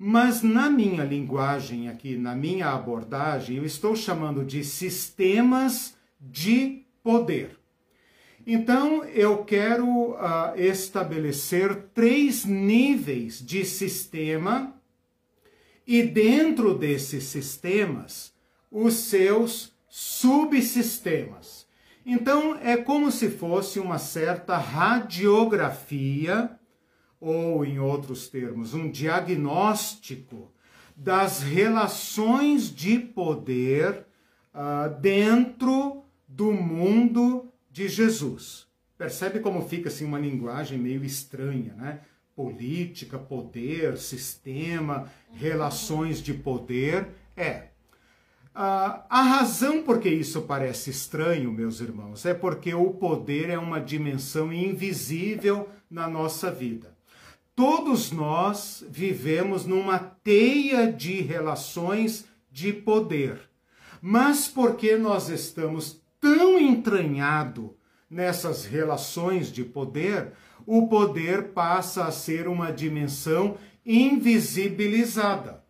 [0.05, 7.57] Mas na minha linguagem aqui, na minha abordagem, eu estou chamando de sistemas de poder.
[8.45, 14.75] Então, eu quero uh, estabelecer três níveis de sistema
[15.87, 18.33] e dentro desses sistemas,
[18.69, 21.65] os seus subsistemas.
[22.05, 26.59] Então, é como se fosse uma certa radiografia,
[27.23, 30.51] ou em outros termos, um diagnóstico
[30.95, 34.05] das relações de poder
[34.53, 38.67] uh, dentro do mundo de Jesus.
[38.97, 42.01] Percebe como fica assim uma linguagem meio estranha, né?
[42.35, 47.07] política, poder, sistema, relações de poder.
[47.37, 47.67] É.
[48.55, 53.57] Ah, a razão por que isso parece estranho, meus irmãos, é porque o poder é
[53.57, 56.92] uma dimensão invisível na nossa vida.
[57.55, 63.39] Todos nós vivemos numa teia de relações de poder.
[64.01, 67.69] Mas porque nós estamos tão entranhados
[68.09, 70.33] nessas relações de poder,
[70.65, 75.63] o poder passa a ser uma dimensão invisibilizada.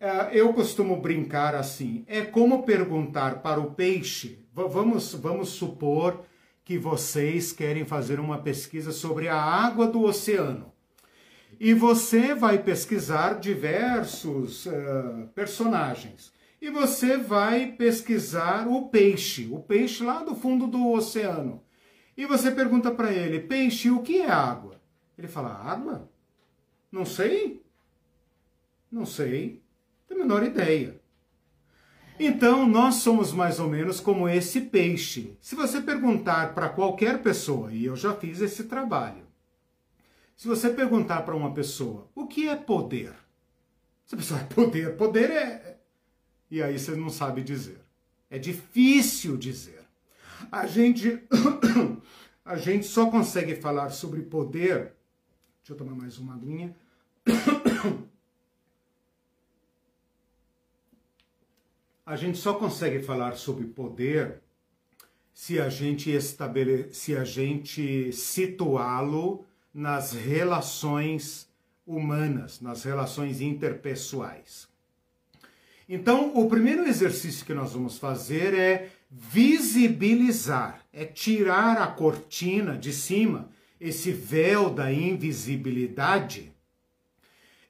[0.00, 4.38] É, eu costumo brincar assim: é como perguntar para o peixe.
[4.52, 6.24] Vamos, vamos supor
[6.64, 10.75] que vocês querem fazer uma pesquisa sobre a água do oceano.
[11.58, 16.32] E você vai pesquisar diversos uh, personagens.
[16.60, 21.62] E você vai pesquisar o peixe, o peixe lá do fundo do oceano.
[22.16, 24.80] E você pergunta para ele, peixe, o que é água?
[25.18, 26.10] Ele fala, água?
[26.90, 27.62] Não sei.
[28.90, 29.62] Não sei.
[30.08, 31.00] Tenho a menor ideia.
[32.18, 35.36] Então, nós somos mais ou menos como esse peixe.
[35.40, 39.25] Se você perguntar para qualquer pessoa, e eu já fiz esse trabalho,
[40.36, 43.14] se você perguntar para uma pessoa, o que é poder?
[44.06, 45.80] Essa pessoa, é poder, poder é.
[46.50, 47.80] E aí você não sabe dizer.
[48.30, 49.84] É difícil dizer.
[50.52, 51.22] A gente,
[52.44, 54.92] a gente só consegue falar sobre poder.
[55.58, 56.76] Deixa eu tomar mais uma aguinha.
[62.04, 64.40] A gente só consegue falar sobre poder
[65.34, 66.94] se a gente estabele...
[66.94, 69.44] se a gente situá-lo
[69.76, 71.46] nas relações
[71.86, 74.66] humanas, nas relações interpessoais.
[75.86, 82.90] Então, o primeiro exercício que nós vamos fazer é visibilizar, é tirar a cortina de
[82.90, 86.50] cima, esse véu da invisibilidade,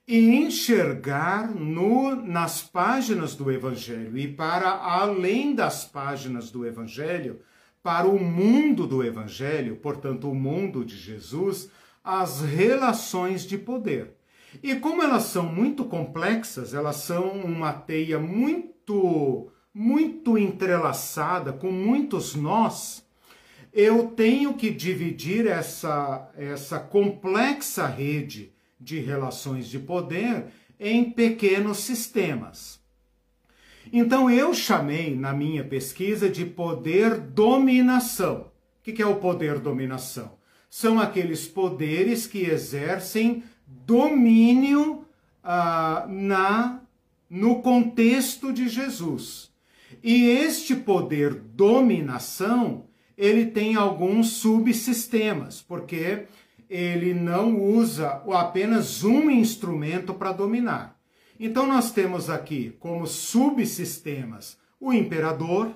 [0.06, 7.40] e enxergar no, nas páginas do Evangelho e para além das páginas do Evangelho,
[7.82, 11.68] para o mundo do Evangelho, portanto, o mundo de Jesus,
[12.06, 14.14] as relações de poder.
[14.62, 22.34] E como elas são muito complexas, elas são uma teia muito muito entrelaçada, com muitos
[22.34, 23.06] nós,
[23.70, 30.46] eu tenho que dividir essa, essa complexa rede de relações de poder
[30.80, 32.80] em pequenos sistemas.
[33.92, 38.50] Então eu chamei na minha pesquisa de poder dominação.
[38.78, 40.38] O que é o poder dominação?
[40.78, 45.06] São aqueles poderes que exercem domínio
[45.42, 46.82] ah, na
[47.30, 49.50] no contexto de Jesus.
[50.02, 52.84] E este poder dominação,
[53.16, 56.26] ele tem alguns subsistemas, porque
[56.68, 61.00] ele não usa apenas um instrumento para dominar.
[61.40, 65.72] Então nós temos aqui como subsistemas o imperador,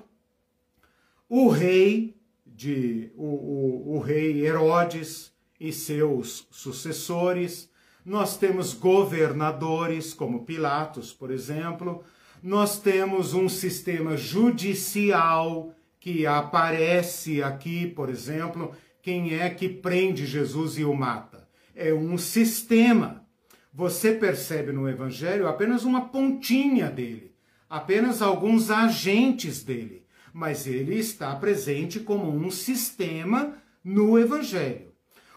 [1.27, 2.20] o rei
[2.55, 7.69] de o, o, o rei Herodes e seus sucessores,
[8.05, 12.03] nós temos governadores como Pilatos, por exemplo,
[12.41, 18.71] nós temos um sistema judicial que aparece aqui, por exemplo,
[19.01, 21.47] quem é que prende Jesus e o mata?
[21.75, 23.23] É um sistema.
[23.71, 27.35] Você percebe no Evangelho apenas uma pontinha dele,
[27.69, 30.00] apenas alguns agentes dele,
[30.33, 34.91] mas ele está presente como um sistema no Evangelho.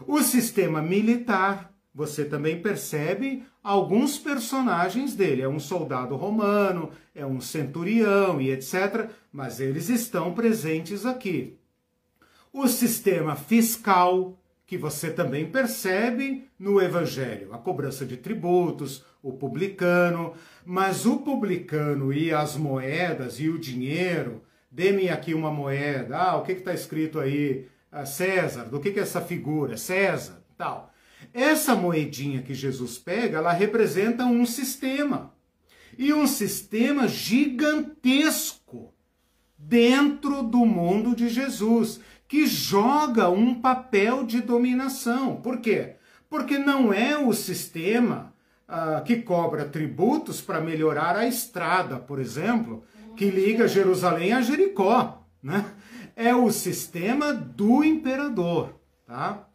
[0.06, 5.42] O sistema militar, você também percebe alguns personagens dele.
[5.42, 9.08] É um soldado romano, é um centurião e etc.
[9.32, 11.56] Mas eles estão presentes aqui.
[12.52, 20.34] O sistema fiscal, que você também percebe no Evangelho, a cobrança de tributos, o publicano,
[20.64, 24.42] mas o publicano e as moedas e o dinheiro,
[24.74, 27.68] dê-me aqui uma moeda, ah, o que está escrito aí?
[27.92, 29.76] Ah, César, do que, que é essa figura?
[29.76, 30.92] César, tal.
[31.32, 35.32] Essa moedinha que Jesus pega, ela representa um sistema.
[35.96, 38.92] E um sistema gigantesco
[39.56, 45.36] dentro do mundo de Jesus que joga um papel de dominação.
[45.36, 45.94] Por quê?
[46.28, 48.34] Porque não é o sistema
[48.68, 52.82] uh, que cobra tributos para melhorar a estrada, por exemplo,
[53.16, 55.22] que liga Jerusalém a Jericó.
[55.42, 55.64] Né?
[56.16, 58.74] É o sistema do imperador.
[59.06, 59.46] Tá?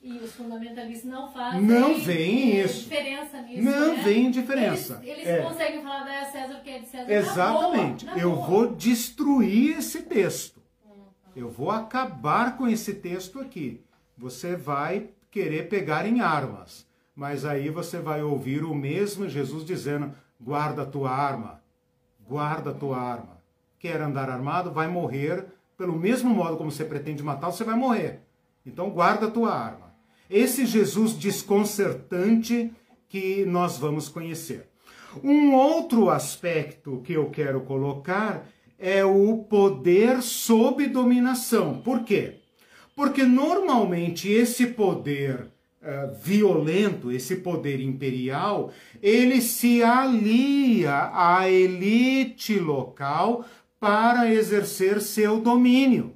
[0.00, 2.82] E os fundamentalistas não fazem não vem isso.
[2.84, 3.62] diferença nisso.
[3.62, 4.02] Não né?
[4.04, 5.00] vem diferença.
[5.02, 5.42] Eles, eles é.
[5.42, 7.12] conseguem falar da César o que é de César.
[7.12, 8.04] Exatamente.
[8.04, 8.46] Na boa, na Eu boa.
[8.46, 10.62] vou destruir esse texto.
[11.34, 13.84] Eu vou acabar com esse texto aqui.
[14.16, 16.86] Você vai querer pegar em armas.
[17.14, 21.62] Mas aí você vai ouvir o mesmo Jesus dizendo: guarda a tua arma,
[22.28, 23.40] guarda a tua arma.
[23.78, 25.46] Quer andar armado, vai morrer.
[25.76, 28.20] Pelo mesmo modo como você pretende matar, você vai morrer.
[28.64, 29.94] Então guarda a tua arma.
[30.28, 32.72] Esse Jesus desconcertante
[33.08, 34.68] que nós vamos conhecer.
[35.22, 38.46] Um outro aspecto que eu quero colocar
[38.78, 41.80] é o poder sob dominação.
[41.80, 42.40] Por quê?
[42.94, 45.50] Porque normalmente esse poder
[45.86, 48.72] uh, violento, esse poder imperial,
[49.02, 53.44] ele se alia à elite local
[53.78, 56.14] para exercer seu domínio.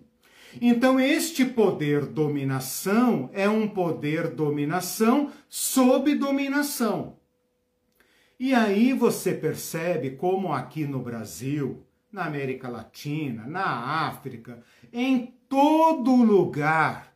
[0.60, 7.16] Então, este poder dominação é um poder dominação sob dominação.
[8.38, 16.16] E aí você percebe como aqui no Brasil, na América Latina, na África, em todo
[16.16, 17.10] lugar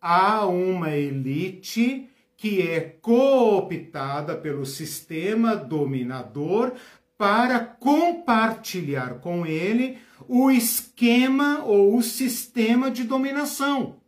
[0.00, 6.72] há uma elite que é cooptada pelo sistema dominador
[7.18, 14.00] para compartilhar com ele o esquema ou o sistema de dominação.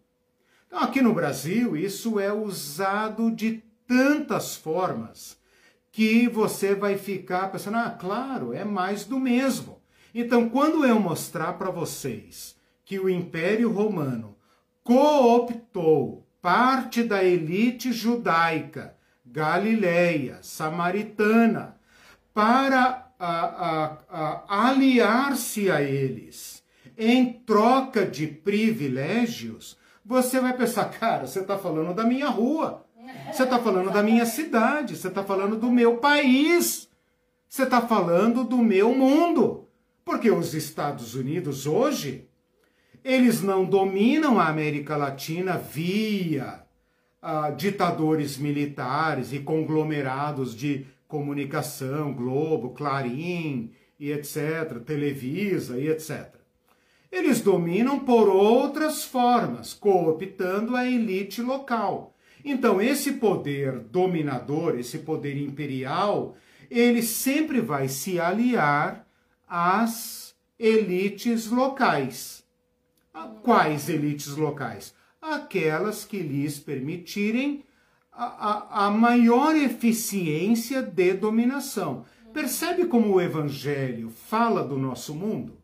[0.67, 5.37] Então, aqui no Brasil, isso é usado de tantas formas
[5.91, 9.83] que você vai ficar pensando, ah, claro, é mais do mesmo.
[10.15, 14.32] Então, quando eu mostrar para vocês que o Império Romano
[14.85, 21.77] cooptou parte da elite judaica, galileia, samaritana,
[22.35, 23.13] para
[24.49, 26.63] aliar-se a eles
[26.99, 32.85] em troca de privilégios, você vai pensar, cara, você está falando da minha rua,
[33.33, 36.89] você está falando da minha cidade, você está falando do meu país,
[37.49, 39.69] você está falando do meu mundo.
[40.05, 42.29] Porque os Estados Unidos hoje,
[43.05, 46.63] eles não dominam a América Latina via
[47.21, 56.35] ah, ditadores militares e conglomerados de comunicação, Globo, Clarim e etc., Televisa e etc.
[57.11, 62.15] Eles dominam por outras formas, cooptando a elite local.
[62.45, 66.35] Então, esse poder dominador, esse poder imperial,
[66.71, 69.07] ele sempre vai se aliar
[69.47, 72.42] as elites locais.
[73.43, 74.95] Quais elites locais?
[75.21, 77.65] Aquelas que lhes permitirem
[78.11, 82.05] a, a, a maior eficiência de dominação.
[82.33, 85.59] Percebe como o Evangelho fala do nosso mundo?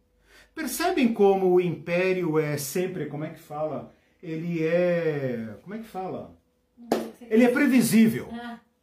[0.55, 3.95] Percebem como o império é sempre, como é que fala?
[4.23, 5.57] Ele é.
[5.63, 6.37] Como é que fala?
[7.21, 8.29] Ele é previsível.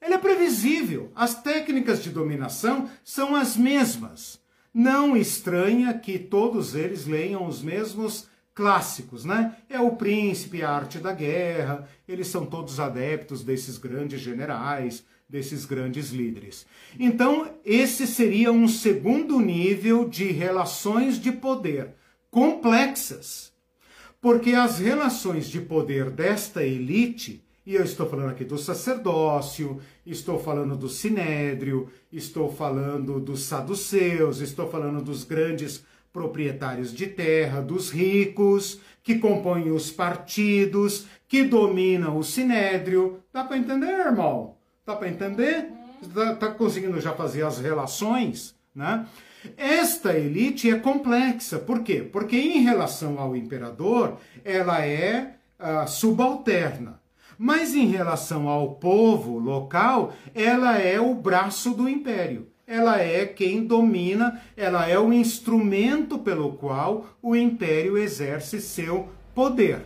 [0.01, 1.11] Ele é previsível.
[1.15, 4.41] As técnicas de dominação são as mesmas.
[4.73, 9.57] Não estranha que todos eles leiam os mesmos clássicos, né?
[9.69, 15.65] É o Príncipe, a Arte da Guerra, eles são todos adeptos desses grandes generais, desses
[15.65, 16.65] grandes líderes.
[16.97, 21.93] Então, esse seria um segundo nível de relações de poder
[22.31, 23.53] complexas.
[24.21, 30.39] Porque as relações de poder desta elite, e eu estou falando aqui do sacerdócio, estou
[30.39, 35.83] falando do sinédrio, estou falando dos saduceus, estou falando dos grandes
[36.15, 43.19] proprietários de terra, dos ricos, que compõem os partidos, que dominam o sinédrio.
[43.33, 44.55] Dá para entender, irmão?
[44.85, 45.73] Dá para entender?
[46.01, 49.05] Está tá conseguindo já fazer as relações, né?
[49.57, 51.59] Esta elite é complexa.
[51.59, 52.01] Por quê?
[52.01, 57.01] Porque em relação ao imperador, ela é uh, subalterna.
[57.37, 62.47] Mas em relação ao povo local, ela é o braço do império.
[62.67, 69.85] Ela é quem domina, ela é o instrumento pelo qual o império exerce seu poder.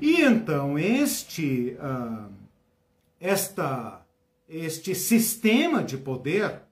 [0.00, 2.30] E então este, uh,
[3.18, 4.04] esta,
[4.48, 6.62] este sistema de poder,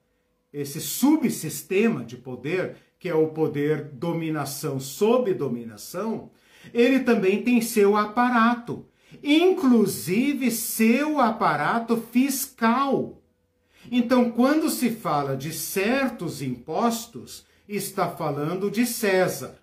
[0.53, 6.29] esse subsistema de poder, que é o poder dominação sob dominação,
[6.73, 8.85] ele também tem seu aparato,
[9.23, 13.18] inclusive seu aparato fiscal.
[13.91, 19.59] Então, quando se fala de certos impostos, está falando de César.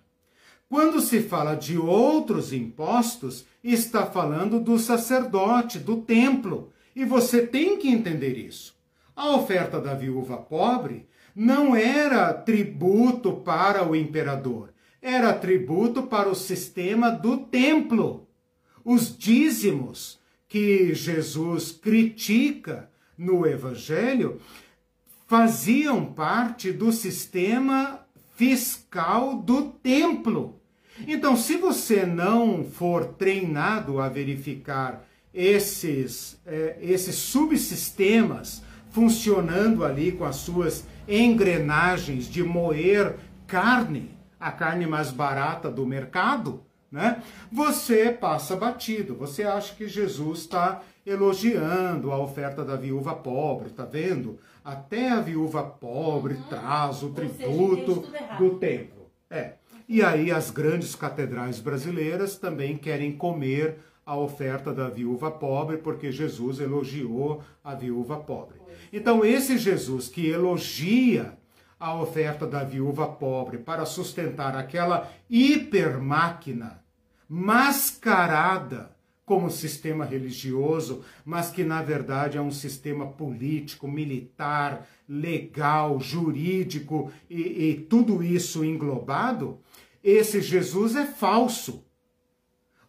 [0.69, 6.73] Quando se fala de outros impostos, está falando do sacerdote, do templo.
[6.95, 8.75] E você tem que entender isso.
[9.15, 16.35] A oferta da viúva pobre não era tributo para o imperador, era tributo para o
[16.35, 18.27] sistema do templo.
[18.83, 24.39] Os dízimos que Jesus critica no Evangelho
[25.25, 27.99] faziam parte do sistema
[28.35, 30.61] fiscal do templo.
[31.05, 40.25] Então, se você não for treinado a verificar esses, é, esses subsistemas funcionando ali com
[40.25, 43.15] as suas engrenagens de moer
[43.45, 47.21] carne, a carne mais barata do mercado, né?
[47.51, 49.15] Você passa batido.
[49.15, 54.37] Você acha que Jesus está elogiando a oferta da viúva pobre, tá vendo?
[54.63, 56.43] Até a viúva pobre uhum.
[56.43, 59.09] traz o tributo seja, do templo.
[59.29, 59.53] É.
[59.87, 66.11] E aí as grandes catedrais brasileiras também querem comer a oferta da viúva pobre, porque
[66.11, 68.57] Jesus elogiou a viúva pobre.
[68.91, 71.37] Então, esse Jesus que elogia
[71.79, 76.81] a oferta da viúva pobre para sustentar aquela hipermáquina
[77.29, 78.96] mascarada
[79.27, 87.41] como sistema religioso, mas que na verdade é um sistema político, militar, legal, jurídico e,
[87.41, 89.59] e tudo isso englobado,
[90.01, 91.83] esse Jesus é falso.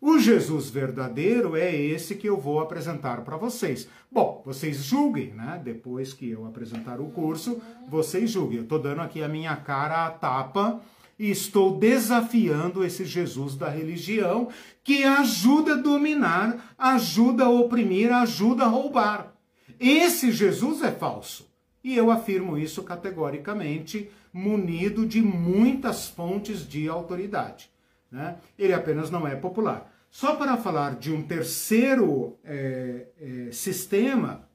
[0.01, 3.89] O Jesus verdadeiro é esse que eu vou apresentar para vocês.
[4.09, 5.61] Bom, vocês julguem, né?
[5.65, 8.59] Depois que eu apresentar o curso, vocês julguem.
[8.59, 10.81] Eu estou dando aqui a minha cara a tapa
[11.19, 14.49] e estou desafiando esse Jesus da religião
[14.85, 19.35] que ajuda a dominar, ajuda a oprimir, ajuda a roubar.
[19.81, 21.49] Esse Jesus é falso.
[21.83, 27.71] E eu afirmo isso categoricamente, munido de muitas fontes de autoridade.
[28.11, 28.37] Né?
[28.59, 29.93] Ele apenas não é popular.
[30.11, 34.49] Só para falar de um terceiro é, é, sistema,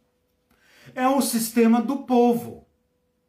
[0.96, 2.68] é o sistema do povo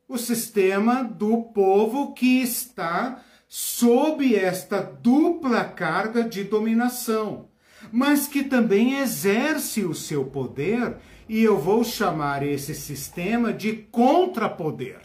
[0.09, 7.49] o sistema do povo que está sob esta dupla carga de dominação,
[7.93, 10.97] mas que também exerce o seu poder,
[11.29, 15.01] e eu vou chamar esse sistema de contrapoder.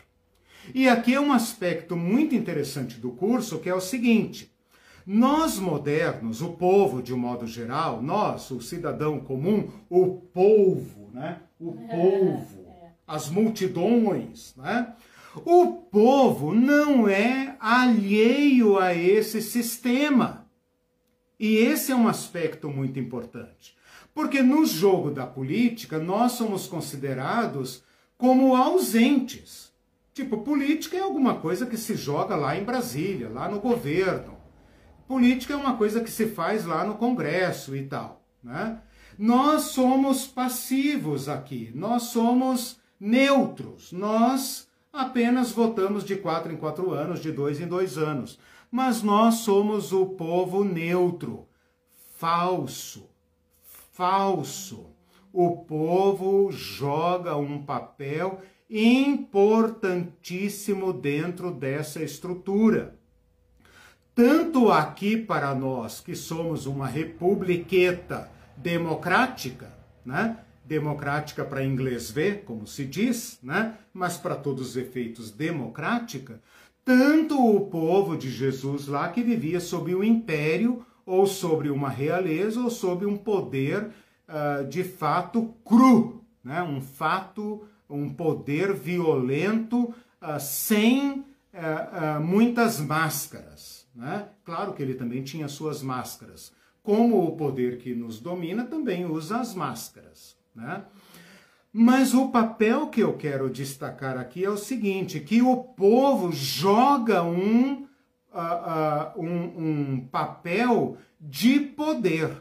[0.73, 4.51] E aqui é um aspecto muito interessante do curso, que é o seguinte:
[5.05, 11.39] nós modernos, o povo de um modo geral, nós, o cidadão comum, o povo, né?
[11.59, 11.95] O é.
[11.95, 12.58] povo
[13.09, 14.93] as multidões, né?
[15.43, 20.47] O povo não é alheio a esse sistema.
[21.39, 23.75] E esse é um aspecto muito importante.
[24.13, 27.83] Porque no jogo da política, nós somos considerados
[28.17, 29.71] como ausentes.
[30.13, 34.37] Tipo, política é alguma coisa que se joga lá em Brasília, lá no governo.
[35.07, 38.21] Política é uma coisa que se faz lá no Congresso e tal.
[38.43, 38.79] Né?
[39.17, 43.91] Nós somos passivos aqui, nós somos neutros.
[43.91, 48.39] Nós apenas votamos de quatro em quatro anos, de dois em dois anos.
[48.71, 51.47] Mas nós somos o povo neutro.
[52.17, 53.09] Falso.
[53.93, 54.87] Falso.
[55.31, 62.95] O povo joga um papel importantíssimo dentro dessa estrutura.
[64.13, 69.71] Tanto aqui para nós, que somos uma republiqueta democrática,
[70.05, 70.39] né?
[70.69, 73.75] Democrática para inglês ver, como se diz, né?
[73.91, 76.39] mas para todos os efeitos democrática,
[76.85, 82.61] tanto o povo de Jesus lá que vivia sob o império, ou sobre uma realeza,
[82.61, 83.89] ou sob um poder
[84.27, 86.61] uh, de fato cru, né?
[86.61, 89.85] um fato, um poder violento,
[90.21, 93.87] uh, sem uh, muitas máscaras.
[93.95, 94.27] Né?
[94.45, 96.53] Claro que ele também tinha suas máscaras.
[96.83, 100.38] Como o poder que nos domina também usa as máscaras.
[100.55, 100.83] Né?
[101.71, 107.23] Mas o papel que eu quero destacar aqui é o seguinte: que o povo joga
[107.23, 107.83] um,
[108.33, 112.31] uh, uh, um, um papel de poder.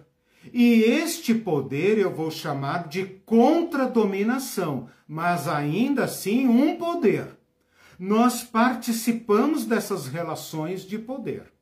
[0.52, 7.36] E este poder eu vou chamar de contra-dominação, mas ainda assim um poder.
[7.98, 11.52] Nós participamos dessas relações de poder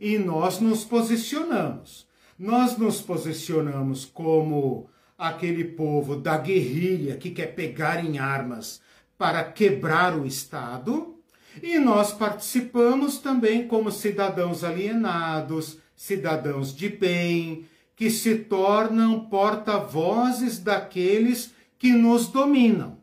[0.00, 2.06] e nós nos posicionamos.
[2.38, 4.88] Nós nos posicionamos como
[5.18, 8.80] aquele povo da guerrilha que quer pegar em armas
[9.16, 11.16] para quebrar o Estado,
[11.62, 21.54] e nós participamos também como cidadãos alienados, cidadãos de bem, que se tornam porta-vozes daqueles
[21.78, 22.98] que nos dominam.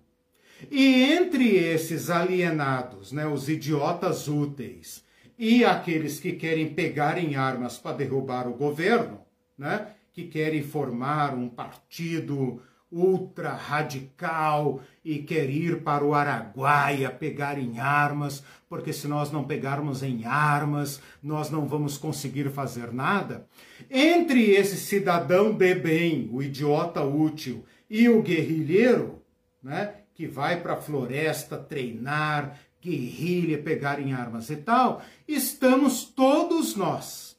[0.69, 5.03] E entre esses alienados, né, os idiotas úteis,
[5.37, 9.19] e aqueles que querem pegar em armas para derrubar o governo,
[9.57, 12.61] né, que querem formar um partido
[12.91, 19.43] ultra radical e quer ir para o Araguaia pegar em armas, porque se nós não
[19.43, 23.47] pegarmos em armas, nós não vamos conseguir fazer nada.
[23.89, 29.23] Entre esse cidadão de bem, o idiota útil, e o guerrilheiro,
[29.61, 36.75] né, que vai para a floresta treinar, guerrilha, pegar em armas e tal, estamos todos
[36.75, 37.35] nós.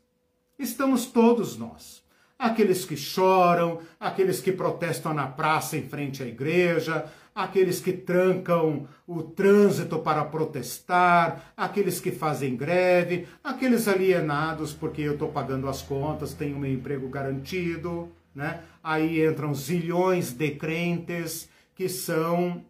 [0.59, 2.04] Estamos todos nós
[2.45, 8.87] aqueles que choram, aqueles que protestam na praça em frente à igreja, aqueles que trancam
[9.07, 15.81] o trânsito para protestar, aqueles que fazem greve, aqueles alienados porque eu estou pagando as
[15.81, 18.61] contas, tenho meu emprego garantido, né?
[18.83, 22.63] Aí entram zilhões de crentes que são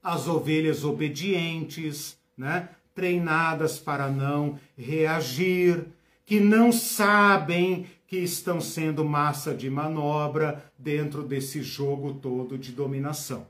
[0.00, 2.68] as ovelhas obedientes, né?
[2.94, 5.86] Treinadas para não reagir,
[6.24, 13.46] que não sabem que estão sendo massa de manobra dentro desse jogo todo de dominação.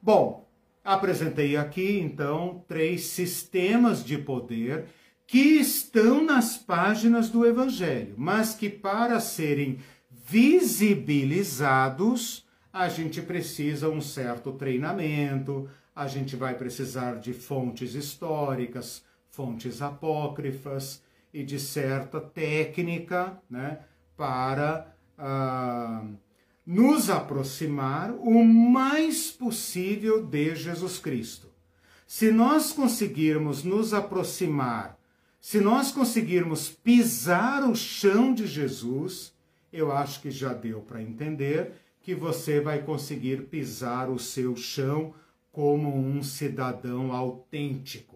[0.00, 0.48] Bom,
[0.84, 4.84] apresentei aqui então três sistemas de poder
[5.26, 14.00] que estão nas páginas do Evangelho, mas que para serem visibilizados, a gente precisa um
[14.00, 21.02] certo treinamento, a gente vai precisar de fontes históricas, fontes apócrifas,
[21.34, 23.80] e de certa técnica né,
[24.16, 26.06] para ah,
[26.64, 31.48] nos aproximar o mais possível de Jesus Cristo.
[32.06, 34.96] Se nós conseguirmos nos aproximar,
[35.40, 39.34] se nós conseguirmos pisar o chão de Jesus,
[39.72, 45.12] eu acho que já deu para entender que você vai conseguir pisar o seu chão
[45.50, 48.13] como um cidadão autêntico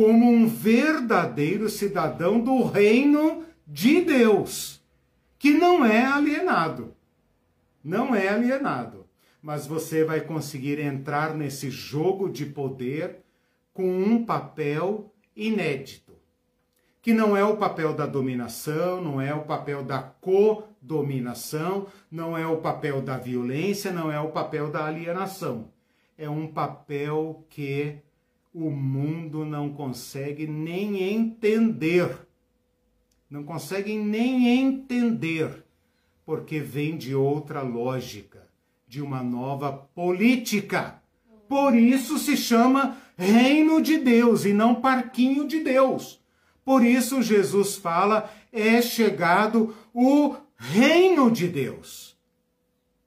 [0.00, 4.82] como um verdadeiro cidadão do reino de Deus,
[5.38, 6.94] que não é alienado.
[7.84, 9.04] Não é alienado.
[9.42, 13.18] Mas você vai conseguir entrar nesse jogo de poder
[13.74, 16.14] com um papel inédito,
[17.02, 22.46] que não é o papel da dominação, não é o papel da codominação, não é
[22.46, 25.68] o papel da violência, não é o papel da alienação.
[26.16, 28.00] É um papel que
[28.52, 32.26] o mundo não consegue nem entender.
[33.28, 35.64] Não consegue nem entender,
[36.26, 38.48] porque vem de outra lógica,
[38.88, 41.00] de uma nova política.
[41.48, 46.20] Por isso se chama reino de Deus e não parquinho de Deus.
[46.64, 52.16] Por isso Jesus fala: é chegado o reino de Deus.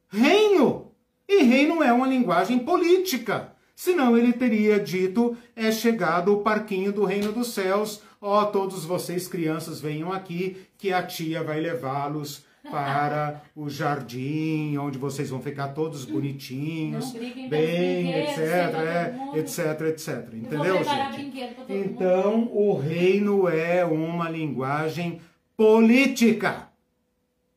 [0.08, 0.92] Reino!
[1.28, 3.53] E reino é uma linguagem política.
[3.84, 8.02] Senão ele teria dito: é chegado o parquinho do reino dos céus.
[8.22, 14.78] Ó, oh, todos vocês crianças venham aqui, que a tia vai levá-los para o jardim,
[14.78, 17.12] onde vocês vão ficar todos bonitinhos,
[17.50, 20.34] bem, etc, é, etc, etc.
[20.34, 21.52] Entendeu, gente?
[21.68, 25.20] Então, o reino é uma linguagem
[25.58, 26.70] política.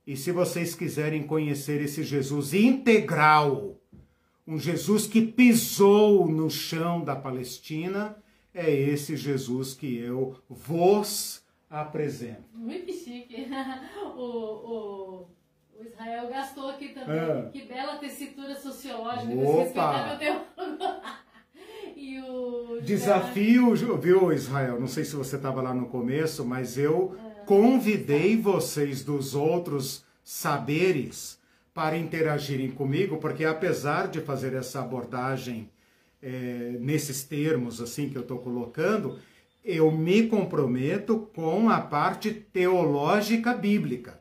[0.05, 3.76] E se vocês quiserem conhecer esse Jesus integral,
[4.47, 8.17] um Jesus que pisou no chão da Palestina,
[8.55, 12.45] é esse Jesus que eu vos apresento.
[12.55, 13.49] Muito chique.
[14.17, 15.29] o, o,
[15.79, 17.19] O Israel gastou aqui também.
[17.19, 17.51] Ah.
[17.53, 19.35] Que bela tessitura sociológica.
[19.35, 20.19] Opa!
[21.97, 24.81] e o Desafio, viu, Israel?
[24.81, 27.45] Não sei se você estava lá no começo, mas eu ah.
[27.45, 31.39] convidei vocês dos outros saberes
[31.77, 35.69] para interagirem comigo, porque apesar de fazer essa abordagem
[36.23, 39.19] é, nesses termos assim que eu estou colocando,
[39.63, 44.19] eu me comprometo com a parte teológica bíblica.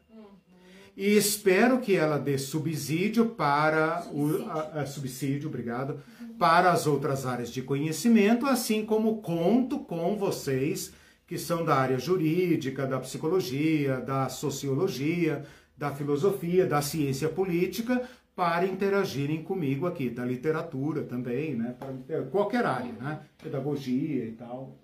[0.98, 4.46] E espero que ela dê subsídio para subsídio.
[4.46, 6.04] o a, a, subsídio, obrigado,
[6.38, 10.92] para as outras áreas de conhecimento, assim como conto com vocês
[11.26, 15.46] que são da área jurídica, da psicologia, da sociologia,
[15.78, 21.76] da filosofia, da ciência política, para interagirem comigo aqui, da literatura também, né?
[21.80, 23.22] Para qualquer área, né?
[23.42, 24.76] Pedagogia e tal.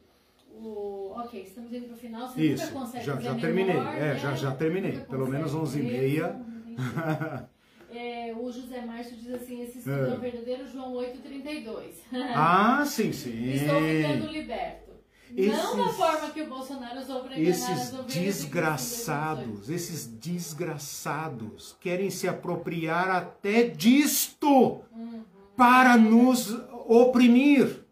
[0.54, 1.12] O...
[1.16, 2.28] Ok, estamos indo para o final.
[2.28, 3.76] Você Isso, nunca consegue já, já terminei.
[3.76, 4.18] Menor, é, né?
[4.18, 5.00] já, já terminei.
[5.02, 6.42] Pelo menos 11 e meia.
[7.94, 11.96] É, o José Márcio diz assim, esse estudo é, é verdadeiro, João 8,32.
[12.34, 13.52] Ah, sim, sim.
[13.52, 14.91] Estou ficando liberto.
[15.36, 22.28] Esses, não da forma que o Bolsonaro usou para Esses desgraçados, esses desgraçados querem se
[22.28, 25.24] apropriar até disto uhum.
[25.56, 26.52] para nos
[26.88, 27.86] oprimir.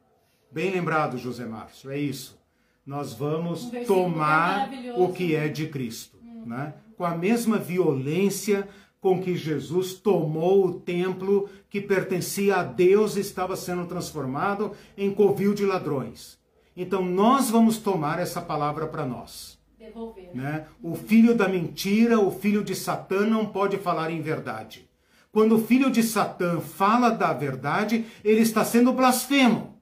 [0.51, 2.37] Bem lembrado, José Márcio, é isso.
[2.85, 6.45] Nós vamos um tomar o que é de Cristo, uhum.
[6.47, 6.73] né?
[6.97, 8.67] com a mesma violência
[8.99, 15.13] com que Jesus tomou o templo que pertencia a Deus e estava sendo transformado em
[15.13, 16.38] covil de ladrões.
[16.81, 19.59] Então nós vamos tomar essa palavra para nós.
[19.77, 20.29] Devolver.
[20.33, 20.65] Né?
[20.81, 24.89] O filho da mentira, o filho de Satã não pode falar em verdade.
[25.29, 29.77] Quando o filho de Satã fala da verdade, ele está sendo blasfemo.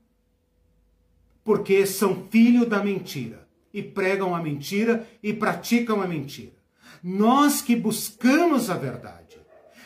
[1.44, 6.58] Porque são filho da mentira e pregam a mentira e praticam a mentira.
[7.04, 9.38] Nós que buscamos a verdade,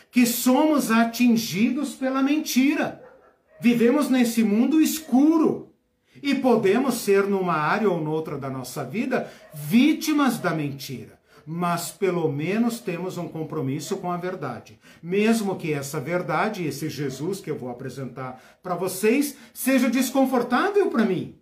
[0.09, 3.03] que somos atingidos pela mentira,
[3.59, 5.70] vivemos nesse mundo escuro
[6.21, 11.19] e podemos ser, numa área ou noutra da nossa vida, vítimas da mentira.
[11.45, 14.79] Mas pelo menos temos um compromisso com a verdade.
[15.01, 21.05] Mesmo que essa verdade, esse Jesus que eu vou apresentar para vocês, seja desconfortável para
[21.05, 21.35] mim.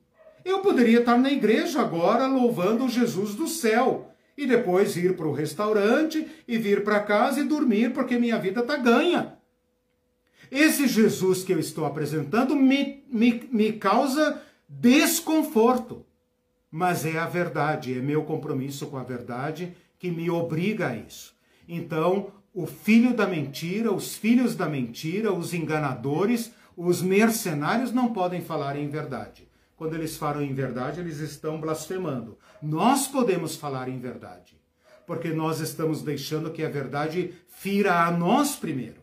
[0.45, 5.27] Eu poderia estar na igreja agora louvando o Jesus do céu e depois ir para
[5.27, 9.37] o restaurante e vir para casa e dormir porque minha vida está ganha.
[10.49, 16.05] Esse Jesus que eu estou apresentando me, me, me causa desconforto.
[16.71, 21.35] Mas é a verdade, é meu compromisso com a verdade que me obriga a isso.
[21.67, 28.41] Então, o filho da mentira, os filhos da mentira, os enganadores, os mercenários não podem
[28.41, 29.49] falar em verdade.
[29.75, 32.37] Quando eles falam em verdade, eles estão blasfemando.
[32.61, 34.59] Nós podemos falar em verdade,
[35.07, 39.01] porque nós estamos deixando que a verdade fira a nós primeiro.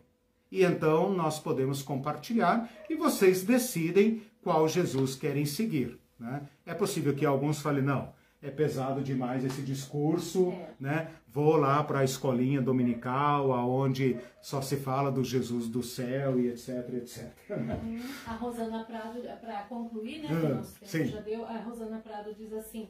[0.51, 5.99] E então nós podemos compartilhar e vocês decidem qual Jesus querem seguir.
[6.17, 6.41] Né?
[6.65, 10.69] É possível que alguns falem, não, é pesado demais esse discurso, é.
[10.79, 11.11] né?
[11.27, 16.47] Vou lá para a escolinha dominical, aonde só se fala do Jesus do céu e
[16.47, 17.29] etc, etc.
[17.49, 17.99] Uhum.
[18.25, 22.53] A Rosana Prado, para concluir, né, que nosso tempo já deu, a Rosana Prado diz
[22.53, 22.89] assim,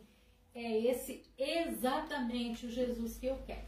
[0.53, 3.65] é esse exatamente o Jesus que eu quero.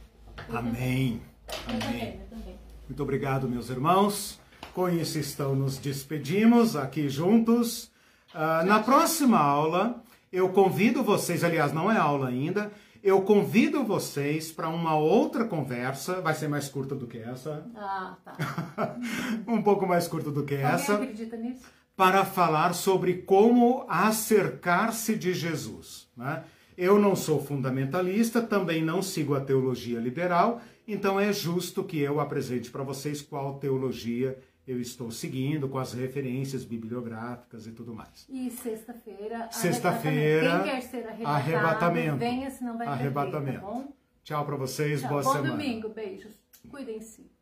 [0.48, 1.22] Eu Amém.
[1.66, 1.88] Também.
[1.88, 2.20] Amém.
[2.22, 4.40] Eu também, Muito obrigado, meus irmãos.
[4.74, 7.92] Com isso, então, nos despedimos aqui juntos.
[8.34, 10.02] Uh, na próxima aula,
[10.32, 12.72] eu convido vocês, aliás, não é aula ainda,
[13.02, 17.66] eu convido vocês para uma outra conversa, vai ser mais curta do que essa.
[17.76, 18.96] Ah, tá.
[19.48, 20.94] um pouco mais curta do que Alguém essa.
[20.96, 21.66] acredita nisso?
[21.96, 26.08] Para falar sobre como acercar-se de Jesus.
[26.16, 26.44] Né?
[26.78, 32.20] Eu não sou fundamentalista, também não sigo a teologia liberal, então é justo que eu
[32.20, 34.38] apresente para vocês qual teologia
[34.70, 38.28] eu estou seguindo com as referências bibliográficas e tudo mais.
[38.30, 43.46] E sexta-feira, sexta-feira, arrebatado, arrebatamento, venha, senão vai arrebatamento.
[43.46, 43.94] Perder, tá bom?
[44.24, 45.50] Tchau para vocês, Tchau, boa bom semana.
[45.50, 46.40] Bom domingo, beijos.
[46.70, 47.39] Cuidem-se.